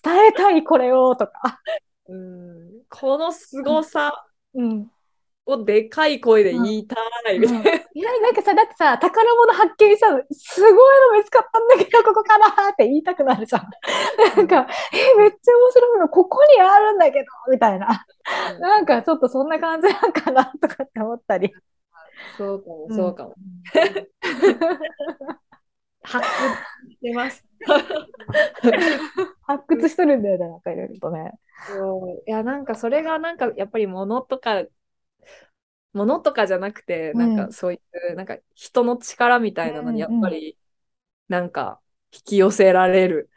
[0.04, 1.60] 伝えたいこれをとか。
[2.08, 2.82] うん。
[2.90, 4.24] この凄さ
[4.54, 4.88] うん。
[5.46, 6.96] をでかい声で言いた
[7.30, 7.66] いみたいな、うん。
[7.68, 10.72] うん、いやなんかさだってさ宝物発見さすごい
[11.12, 13.62] の見つかったんだけどここからって言いたくなるじゃん。
[14.36, 16.08] なんかえめっちゃ面白いの。
[16.08, 18.04] ここにあるんだけどみたいな、
[18.56, 21.54] うん、なんかちょっとそんな感じなんかなとかって思ったり
[22.38, 23.34] そうかも、そうかも。
[26.02, 27.44] 発掘してます。
[29.42, 31.32] 発掘しとるんだよね、なんかいろいろとね。
[32.26, 34.64] いや、なんかそれがなんかやっぱり物とか、
[35.92, 37.80] 物とかじゃなくて、なんかそうい
[38.12, 40.56] う、なんか人の力みたいなのにやっぱり、
[41.28, 41.80] なんか
[42.12, 43.28] 引き寄せられる。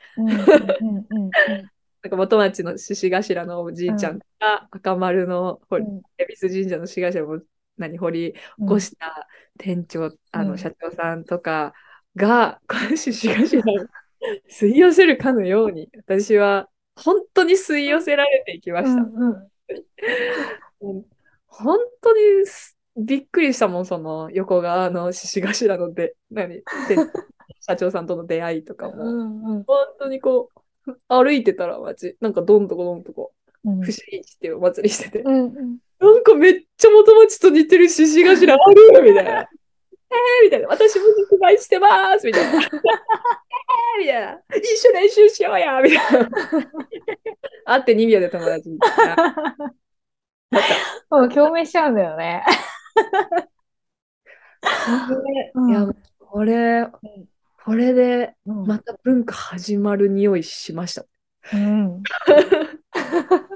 [2.03, 5.61] なんか元町の獅子頭のおじいちゃんが、赤丸の
[6.17, 7.41] 恵比寿神社の獅子頭も
[7.77, 11.73] 何掘り起こした店長、うん、あの社長さんとか
[12.15, 13.63] が、監視しがしら
[14.49, 19.01] 吸い寄せるかのように私は本当に吸い寄せられていきました。
[19.01, 19.31] うん
[20.81, 21.05] うん、
[21.47, 22.19] 本当に
[22.97, 26.61] びっくりしたもん、その横側の獅子頭ので何
[27.61, 30.49] 社長さんとの出会いとかも、うんうん、本当にこ
[30.87, 39.41] う歩いてたら街なんかどんとこどんとこ、不思議ってお祭りしてて、うんうんなんかめっちゃ元町と似てる獅子頭あるみたいな。
[39.41, 40.67] えーみたいな。
[40.67, 42.61] 私も実売してますみたいな。
[42.61, 44.41] えーみたいな。
[44.57, 46.29] 一緒練習しようやみたいな。
[47.65, 48.79] 会って2秒で友達に。
[51.09, 52.43] もう共鳴しちゃうんだよね。
[55.69, 55.87] いや、
[56.19, 56.87] これ、
[57.63, 61.05] これでまた文化始まる匂いしました。
[61.53, 62.03] うん。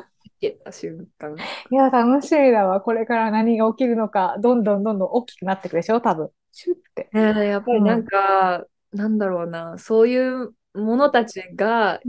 [0.51, 1.35] けた瞬間。
[1.71, 2.81] いや、楽しみだわ。
[2.81, 6.29] これから何が起きるのか、どんどんどんどん大きくなっていくでしょ、多分。
[6.51, 7.09] シュッて。
[7.13, 11.99] えー、やっぱりなんか、うん、なんだろうな、そういうものたちが、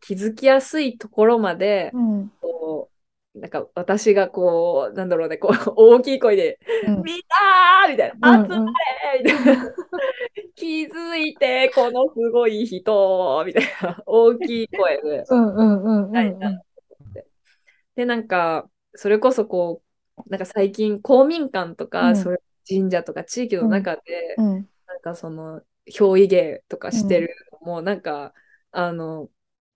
[0.00, 2.98] 気づきやすいところまで、うん、こう、
[3.38, 7.90] なんか私がこう、なんだろうね、こう、 大きい声で、うん、みんなー！
[7.90, 8.66] みたいな、集ま
[9.14, 9.22] れ！
[9.22, 9.74] みたいな、
[10.54, 13.44] 気づいて、このすごい人。
[13.46, 15.24] みたいな、大きい声で。
[15.28, 16.62] うんうんうん。
[17.98, 19.82] で、なんか、それこそこ
[20.16, 22.16] う、なんか最近、公民館とか、うん。
[22.16, 24.68] それ神社とか地域の中で、うん。
[24.86, 28.34] なんかその、憑依芸とかしてるのも、なんか、
[28.70, 29.28] あの、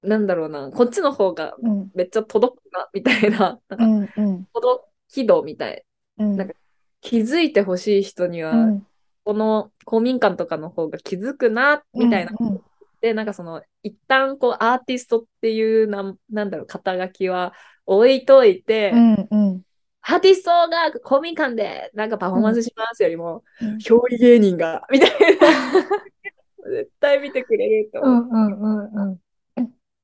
[0.02, 1.90] なんだろうな、こっちの方がうん。
[1.96, 4.44] めっちゃ届くな、みたいな、なんかうんうん。
[4.54, 5.84] 届き度みたい。
[6.18, 6.36] うん。
[6.36, 6.54] なんか
[7.00, 8.86] 気づいてほしい人には、うん。
[9.24, 12.30] この公民館とかの方が気づくな、みたいな。
[12.38, 12.60] うん。
[13.00, 17.52] で、なんかその、一旦こう、アーティストっていうなん、なんだろう、肩書きは
[17.86, 19.62] 置いといて、うんうん。
[20.02, 23.76] アーティストが公民館でなんかパフォーマンスしますよりも、うん。
[23.76, 25.16] 憑依芸人が、みたいな。
[26.64, 28.00] 絶対見てくれると。
[28.00, 28.38] う思う。
[28.38, 29.10] やっんうんうん。
[29.10, 29.20] うん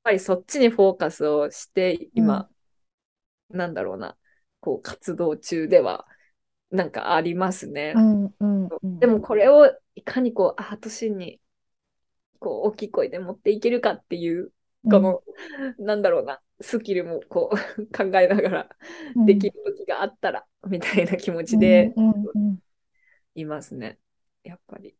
[0.09, 2.49] ぱりそっちにフォーカスをして、今、
[3.51, 4.17] なんだろうな、
[4.61, 6.07] こう、活動中では、
[6.71, 7.93] なんかありますね。
[7.95, 8.99] うんうんうん。
[9.01, 11.41] でもこれをいかにこう、アートシーンに、
[12.39, 14.51] こう、大きい声で持っていけるかっていう、
[14.85, 15.23] この、
[15.79, 18.77] なんだろうな、スキルもこう、 考えながら
[19.27, 21.93] できる時があったら、みたいな気持ちで
[23.35, 23.99] いますね。
[24.43, 24.97] やっぱり。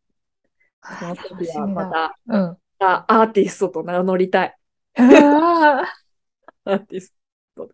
[0.99, 4.57] その時はまた、うんあアーティストと名乗りたい。
[4.95, 5.83] あ
[6.63, 7.13] アーティス
[7.55, 7.69] ト。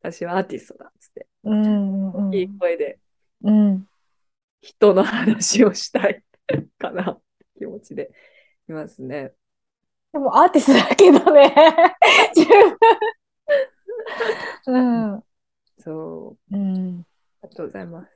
[0.00, 2.98] 私はアーティストだっつって、ーうんうんいい声で
[3.42, 3.86] うん
[4.62, 6.24] 人の話をしたい
[6.78, 7.20] かな、
[7.58, 8.10] 気持ちで
[8.68, 9.34] いますね。
[10.12, 11.54] でもアーティストだけどね。
[12.34, 12.78] 十分。
[14.66, 15.24] うん。
[15.78, 16.56] そう。
[16.56, 17.06] うん。
[17.42, 18.10] ありがとうございます。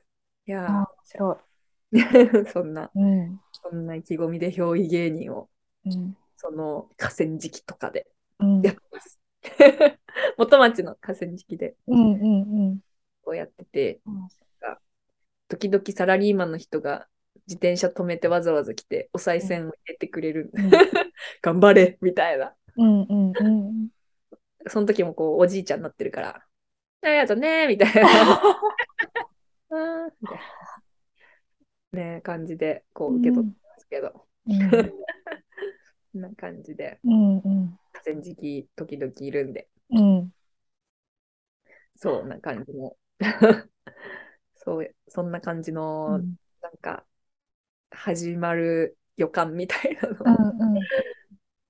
[0.47, 2.99] いやあ、面白ー そんな、い。
[2.99, 3.41] うん。
[3.53, 5.49] そんな意気込みで憑依芸人を、
[5.87, 6.17] うん。
[6.37, 8.07] その河川敷とかで
[8.41, 8.63] うん。
[8.63, 9.21] やってます。
[10.37, 12.81] 元町の河川敷でうんうん
[13.23, 14.29] こうやってて、うん。
[15.49, 17.07] 時々サラリーマンの人が
[17.47, 20.51] 自転車止めてわざわざ来てお賽銭を入れてくれる。
[20.55, 20.71] うん。
[21.43, 22.55] 頑張れみたいな。
[22.77, 23.49] うんうんう
[23.85, 23.89] ん。
[24.67, 26.43] その時もこうおじいちゃんになってるから、
[27.03, 28.03] ありがとうねみたいな。
[28.03, 28.43] あ
[29.71, 30.39] ーみたい
[31.93, 34.59] なね感じでこう受け取ってますけど、うん。
[36.13, 36.99] こんな感じで。
[37.05, 37.79] うんうん。
[37.93, 40.33] 河川敷時々いるんで、うん。
[41.97, 42.97] そんな感じの、
[44.55, 46.37] そう、そんな感じの、うん。
[46.61, 47.05] なんか、
[47.95, 50.81] 始まる予感みたいなうのを、ん。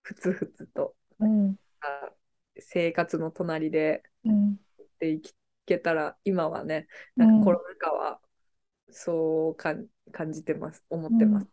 [0.03, 1.57] ふつふつと、うん。
[1.81, 2.13] あ
[2.59, 4.59] 生活の隣でうん。
[4.79, 5.23] やってい
[5.67, 7.27] けたら、今はね、うん。
[7.27, 8.21] なんかコロナ禍は、
[8.91, 11.49] そうかん感じてます、思ってます。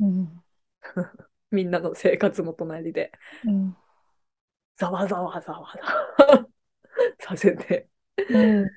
[0.00, 0.42] うん。
[1.50, 3.12] みんなの生活の隣で、
[3.44, 3.76] うん。
[4.76, 6.48] ざわざわざわざわ。
[7.20, 7.88] させて
[8.28, 8.70] うん。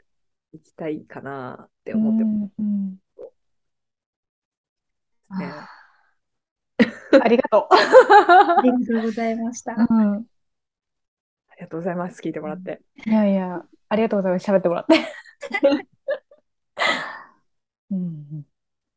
[0.54, 2.98] いきたいかなって思ってまうん
[5.32, 5.52] すね。
[7.22, 9.74] ありがと ありがとうございました。
[9.74, 9.88] う。
[9.90, 10.26] うん
[11.50, 12.22] ありがとうございます。
[12.22, 12.82] 聞いてもらって。
[13.06, 14.50] いやいや、ありがとうございます。
[14.50, 14.96] 喋ってもらって。
[17.92, 18.46] うん、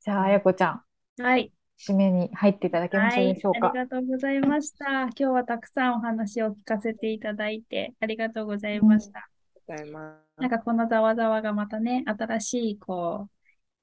[0.00, 0.82] じゃあ、あやこちゃん、
[1.20, 1.52] はい。
[1.78, 3.70] 締めに入っていただけましょうはい、でしょうか？
[3.70, 3.78] あり。
[3.78, 4.84] がとうございました。
[4.84, 9.18] 今日はたくさんお話を聞かせていただいてありがとうございました。
[9.20, 9.22] あ
[9.56, 10.40] りがとうございます。
[10.40, 13.41] なんかこのざわざわがまたね、新しいこう、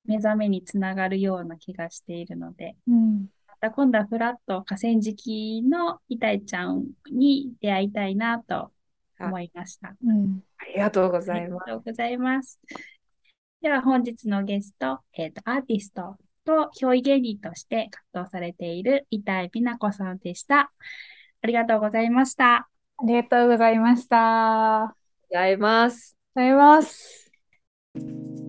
[0.09, 8.71] 目覚めにつながるような気がしているので、うん、また今度はフラット河川敷のイタイちゃんに出会いたいなと
[9.19, 9.95] 思いました。
[10.03, 11.65] うん、ありがとうごあざいます。
[11.67, 12.59] りがとうございます。
[13.61, 20.71] では本日のゲスト、えっ、と、アーティストと憑依芸人として活動されている板井美奈子さんでした。
[21.41, 22.55] ありがとうございました。
[22.55, 24.85] ありがとうございました。
[24.85, 26.17] あございます。
[26.35, 28.48] りがとうございます。